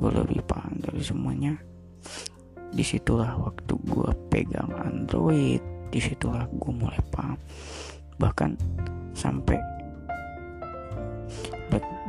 [0.02, 1.54] gue lebih paham dari semuanya.
[2.74, 5.62] Di situlah waktu gue pegang Android.
[5.88, 7.38] Di situlah gue mulai paham.
[8.18, 8.50] Bahkan
[9.14, 9.56] sampai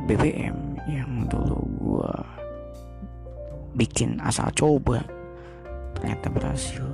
[0.06, 2.14] BBM yang dulu gua
[3.74, 5.02] bikin asal coba
[5.98, 6.86] ternyata berhasil.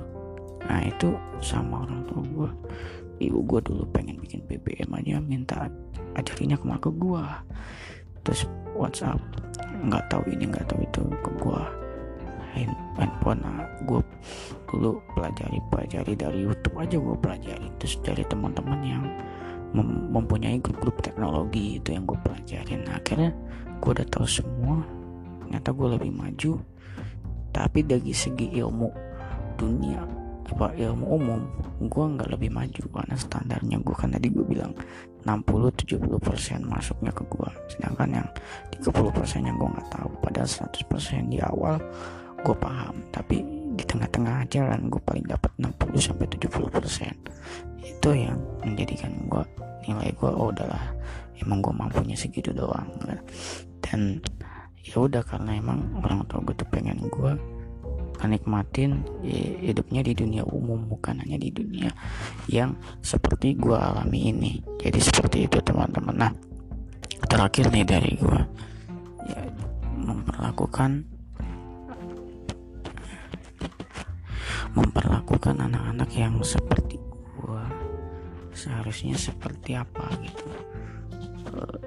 [0.65, 2.49] Nah itu sama orang tua gua.
[3.21, 5.69] Ibu gua dulu pengen bikin BBM aja minta
[6.17, 7.43] ajarinnya ke maka gua.
[8.23, 9.19] Terus WhatsApp
[9.83, 11.63] nggak tahu ini nggak tahu itu ke gua.
[12.53, 13.97] Handphone nah, gue
[14.69, 17.67] dulu pelajari pelajari dari YouTube aja gue pelajari.
[17.81, 19.03] Terus dari teman-teman yang
[19.73, 22.85] mem mempunyai grup-grup teknologi itu yang gue pelajarin.
[22.85, 23.33] Nah, akhirnya
[23.81, 24.85] gue udah tahu semua.
[25.41, 26.61] Ternyata gue lebih maju.
[27.49, 28.89] Tapi dari segi ilmu
[29.57, 30.01] dunia
[30.53, 31.41] apa ilmu umum
[31.81, 34.75] gue nggak lebih maju karena standarnya gue kan tadi gue bilang
[35.23, 38.27] 60-70% masuknya ke gue sedangkan yang
[38.75, 41.79] 30% yang gue nggak tahu padahal 100% di awal
[42.43, 42.95] gue paham.
[43.09, 43.39] Tapi
[43.73, 47.15] di tengah-tengah jalan gue paling dapat 60 sampai 70 persen.
[47.79, 49.43] Itu yang menjadikan gue
[49.87, 50.95] nilai gue oh udahlah
[51.43, 52.87] emang gue mampunya segitu doang
[53.83, 54.23] dan
[54.79, 57.31] ya udah karena emang orang tua gue tuh pengen gue
[58.27, 59.03] nikmatin
[59.63, 61.91] hidupnya di dunia umum bukan hanya di dunia
[62.47, 64.51] yang seperti gue alami ini.
[64.79, 66.15] Jadi seperti itu teman-teman.
[66.15, 66.31] Nah
[67.27, 68.41] terakhir nih dari gue
[69.27, 69.41] ya
[69.97, 71.07] memperlakukan
[74.73, 76.97] memperlakukan anak-anak yang seperti
[77.37, 77.69] gua.
[78.53, 80.45] Seharusnya seperti apa gitu.
[81.53, 81.77] Eh,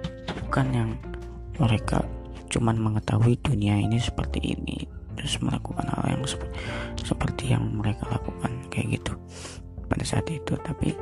[0.47, 0.91] bukan yang
[1.59, 2.07] mereka
[2.47, 6.57] cuman mengetahui dunia ini seperti ini terus melakukan hal yang seperti,
[7.03, 9.13] seperti yang mereka lakukan kayak gitu.
[9.87, 10.93] Pada saat itu tapi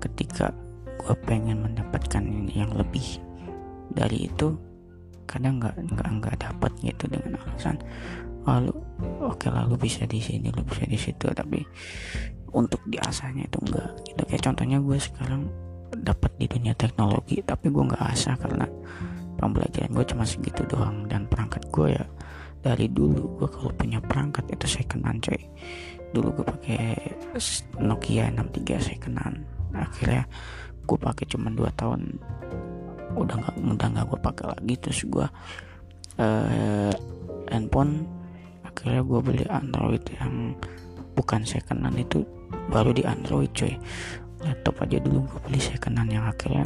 [0.00, 0.54] ketika
[1.00, 2.22] gue pengen mendapatkan
[2.52, 3.20] yang lebih
[3.92, 4.56] dari itu
[5.24, 7.78] kadang nggak nggak nggak dapat gitu dengan alasan
[8.44, 8.74] lalu
[9.22, 11.62] oke okay, lalu bisa di sini lu bisa di situ tapi
[12.50, 14.22] untuk diasahnya itu enggak gitu.
[14.26, 15.42] Kayak contohnya gue sekarang
[15.94, 18.66] dapat di dunia teknologi tapi gue nggak asah karena
[19.38, 22.04] pembelajaran gue cuma segitu doang dan perangkat gue ya
[22.60, 25.40] dari dulu gue kalau punya perangkat itu saya kenan coy.
[26.10, 26.80] Dulu gue pakai
[27.80, 29.34] Nokia 63 saya kenan
[29.70, 30.26] akhirnya
[30.84, 32.00] gue pakai cuma 2 tahun.
[33.16, 34.74] Udah nggak udah nggak gue pakai lagi.
[34.76, 35.26] Terus gue
[36.20, 36.94] uh,
[37.48, 38.04] handphone.
[38.64, 40.54] Akhirnya gue beli Android yang
[41.16, 42.22] bukan secondan itu
[42.70, 43.74] baru di Android coy.
[44.40, 46.64] Laptop aja dulu gue beli secondan yang akhirnya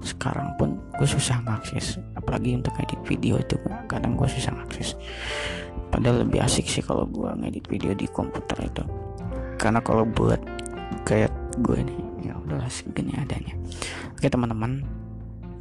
[0.00, 4.96] sekarang pun gue susah ngakses apalagi untuk edit video itu kadang gue susah ngakses
[5.90, 8.84] padahal lebih asik sih kalau gue ngedit video di komputer itu.
[9.58, 10.40] Karena kalau buat
[11.04, 11.98] kayak gue ini
[12.30, 13.52] ya udahlah segini adanya.
[14.14, 14.86] Oke teman-teman.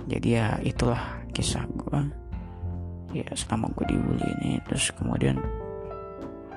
[0.09, 1.99] Jadi ya itulah kisah gue
[3.13, 5.41] ya selama gue dibully ini terus kemudian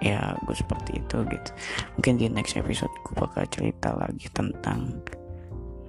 [0.05, 1.51] ya gue seperti itu gitu.
[1.99, 5.01] Mungkin di next episode gue bakal cerita lagi tentang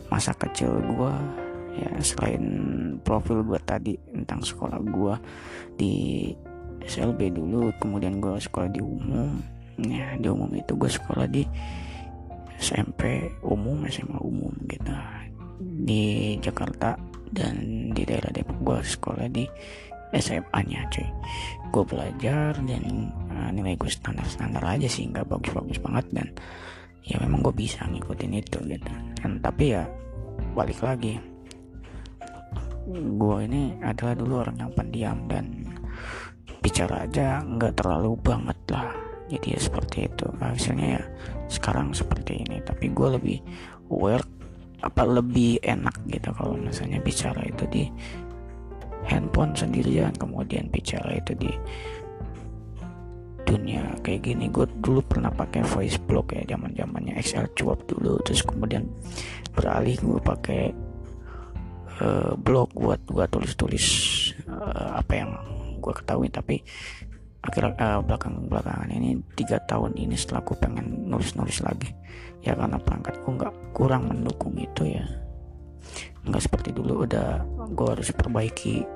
[0.08, 1.14] masa kecil gue
[1.74, 2.44] ya selain
[3.02, 5.16] profil gue tadi tentang sekolah gue
[5.78, 5.94] di
[6.84, 9.40] SLB dulu kemudian gue sekolah di umum.
[9.82, 11.42] Ya di umum itu gue sekolah di
[12.62, 14.94] SMP umum SMA umum gitu.
[15.60, 16.94] Di Jakarta
[17.34, 19.48] dan di daerah Depok gue sekolah di
[20.14, 21.10] SMA nya cuy.
[21.74, 26.28] Gue belajar dan uh, nilai gue standar-standar aja sih nggak bagus-bagus banget dan
[27.02, 28.94] ya memang gue bisa ngikutin itu gitu.
[29.18, 29.90] Dan tapi ya
[30.54, 31.33] balik lagi
[32.92, 35.64] gue ini adalah dulu orang yang pendiam dan
[36.60, 38.92] bicara aja nggak terlalu banget lah.
[39.32, 40.28] Jadi ya seperti itu.
[40.40, 41.04] Hasilnya ya
[41.48, 42.60] sekarang seperti ini.
[42.60, 43.38] Tapi gue lebih
[43.92, 44.24] aware
[44.84, 47.84] apa lebih enak gitu kalau misalnya bicara itu di
[49.08, 51.52] handphone sendirian kemudian bicara itu di
[53.48, 54.52] dunia kayak gini.
[54.52, 58.84] Gue dulu pernah pakai voice blog ya zaman zamannya Excel cuap dulu terus kemudian
[59.56, 60.64] beralih gue pakai
[62.02, 63.86] uh, blog buat gue tulis tulis
[64.48, 65.32] uh, apa yang
[65.78, 66.32] gue ketahui.
[66.32, 66.56] Tapi
[67.44, 71.92] akhir uh, belakang belakangan ini tiga tahun ini setelah aku pengen nulis nulis lagi
[72.40, 75.04] ya karena perangkatku nggak kurang mendukung itu ya.
[76.24, 78.88] Nggak seperti dulu udah gue harus perbaiki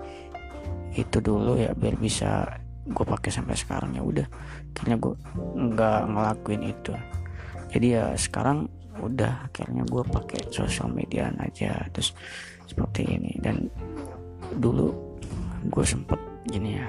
[0.96, 2.48] itu dulu ya biar bisa
[2.88, 3.96] gue pakai sampai sekarang.
[3.96, 4.28] Ya udah
[4.72, 5.14] akhirnya gue
[5.76, 6.96] nggak ngelakuin itu.
[7.68, 11.84] Jadi ya sekarang udah akhirnya gue pakai sosial media aja.
[11.92, 12.16] Terus
[12.68, 13.32] seperti ini.
[13.42, 13.72] Dan
[14.60, 14.92] dulu
[15.68, 16.88] gue sempet gini ya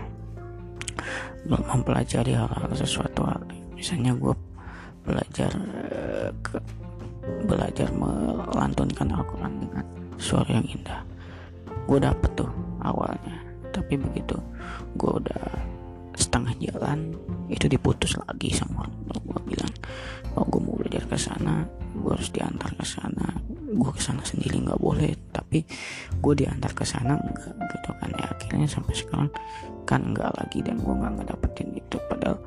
[1.48, 3.24] mempelajari hal-hal sesuatu.
[3.24, 3.42] Hal
[3.72, 4.34] misalnya gue
[5.06, 5.50] belajar
[5.88, 6.58] eh, ke,
[7.48, 9.84] belajar melantunkan Al-Quran dengan
[10.20, 11.00] suara yang indah.
[11.88, 12.50] Gue dapet tuh
[12.84, 13.40] awalnya.
[13.72, 14.36] Tapi begitu
[14.98, 15.44] gue udah
[16.18, 17.14] setengah jalan
[17.46, 19.74] itu diputus lagi sama orang gue bilang
[20.34, 21.62] oh gue mau belajar ke sana
[21.94, 23.38] gue harus diantar ke sana
[23.68, 25.60] gue ke sana sendiri nggak boleh tapi
[26.18, 28.10] gue diantar ke sana enggak gitu kan.
[28.16, 29.30] Ya akhirnya sampai sekarang
[29.84, 31.96] kan enggak lagi dan gue nggak ngedapetin itu.
[32.08, 32.38] Padahal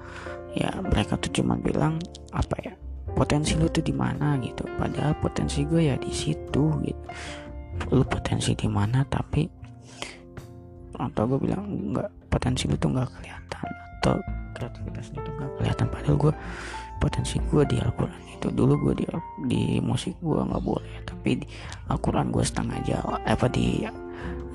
[0.57, 2.02] ya mereka tuh cuma bilang
[2.34, 2.73] apa ya
[3.14, 4.65] potensi lu tuh di mana gitu?
[4.77, 7.03] Padahal potensi gue ya di situ gitu.
[7.93, 9.45] Lu potensi di mana tapi
[11.02, 13.68] atau gue bilang nggak potensi lu tuh nggak kelihatan
[14.02, 14.15] atau
[14.53, 15.85] kreativitas itu nggak kelihatan.
[15.89, 16.34] Padahal gue
[17.02, 18.22] potensi gue di Al-Quran.
[18.38, 19.06] Itu dulu gue di
[19.49, 21.45] di musik gue nggak boleh tapi di
[21.90, 23.82] Al-Quran gue setengah jalan apa di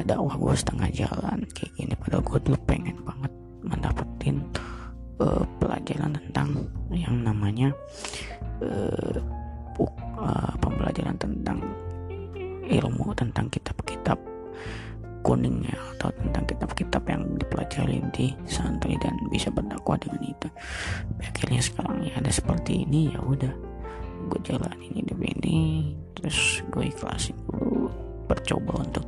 [0.06, 1.94] dakwah gue setengah jalan kayak gini.
[1.98, 3.32] Padahal gue dulu pengen banget
[3.66, 4.36] mendapetin
[5.18, 6.48] uh, pelajaran tentang
[6.94, 7.74] yang namanya
[8.62, 9.18] uh,
[10.22, 11.58] uh, pembelajaran tentang
[12.66, 14.18] ilmu tentang kitab-kitab
[15.26, 20.46] kuningnya atau tentang kitab-kitab yang dipelajari di santri dan bisa berdakwah dengan itu.
[21.18, 23.50] Akhirnya sekarang ya ada seperti ini ya udah.
[24.30, 27.90] Gue jalanin hidup ini terus gue ikhlasin dulu
[28.30, 29.06] bercoba untuk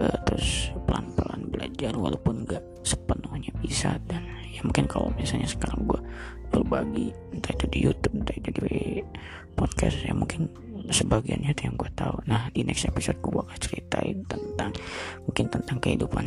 [0.00, 4.00] uh, terus pelan-pelan belajar walaupun gak sepenuhnya bisa.
[4.08, 6.00] Dan ya mungkin kalau misalnya sekarang gue
[6.48, 9.04] berbagi entah itu di YouTube entah itu di
[9.60, 10.48] podcast ya mungkin
[10.88, 12.16] sebagiannya itu yang gue tahu.
[12.28, 14.70] Nah di next episode gue bakal ceritain tentang
[15.24, 16.26] mungkin tentang kehidupan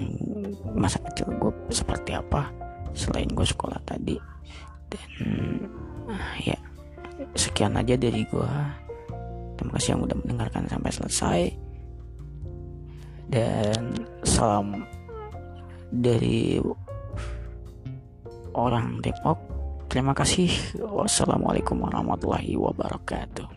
[0.73, 2.49] masa kecil gue seperti apa
[2.97, 4.17] selain gue sekolah tadi.
[4.87, 5.09] Dan
[6.09, 6.57] uh, ya
[7.37, 8.51] sekian aja dari gue
[9.57, 11.41] terima kasih yang udah mendengarkan sampai selesai.
[13.27, 14.87] Dan salam
[15.91, 16.57] dari
[18.55, 19.37] orang Depok.
[19.87, 20.51] Terima kasih.
[20.79, 23.56] Wassalamualaikum warahmatullahi wabarakatuh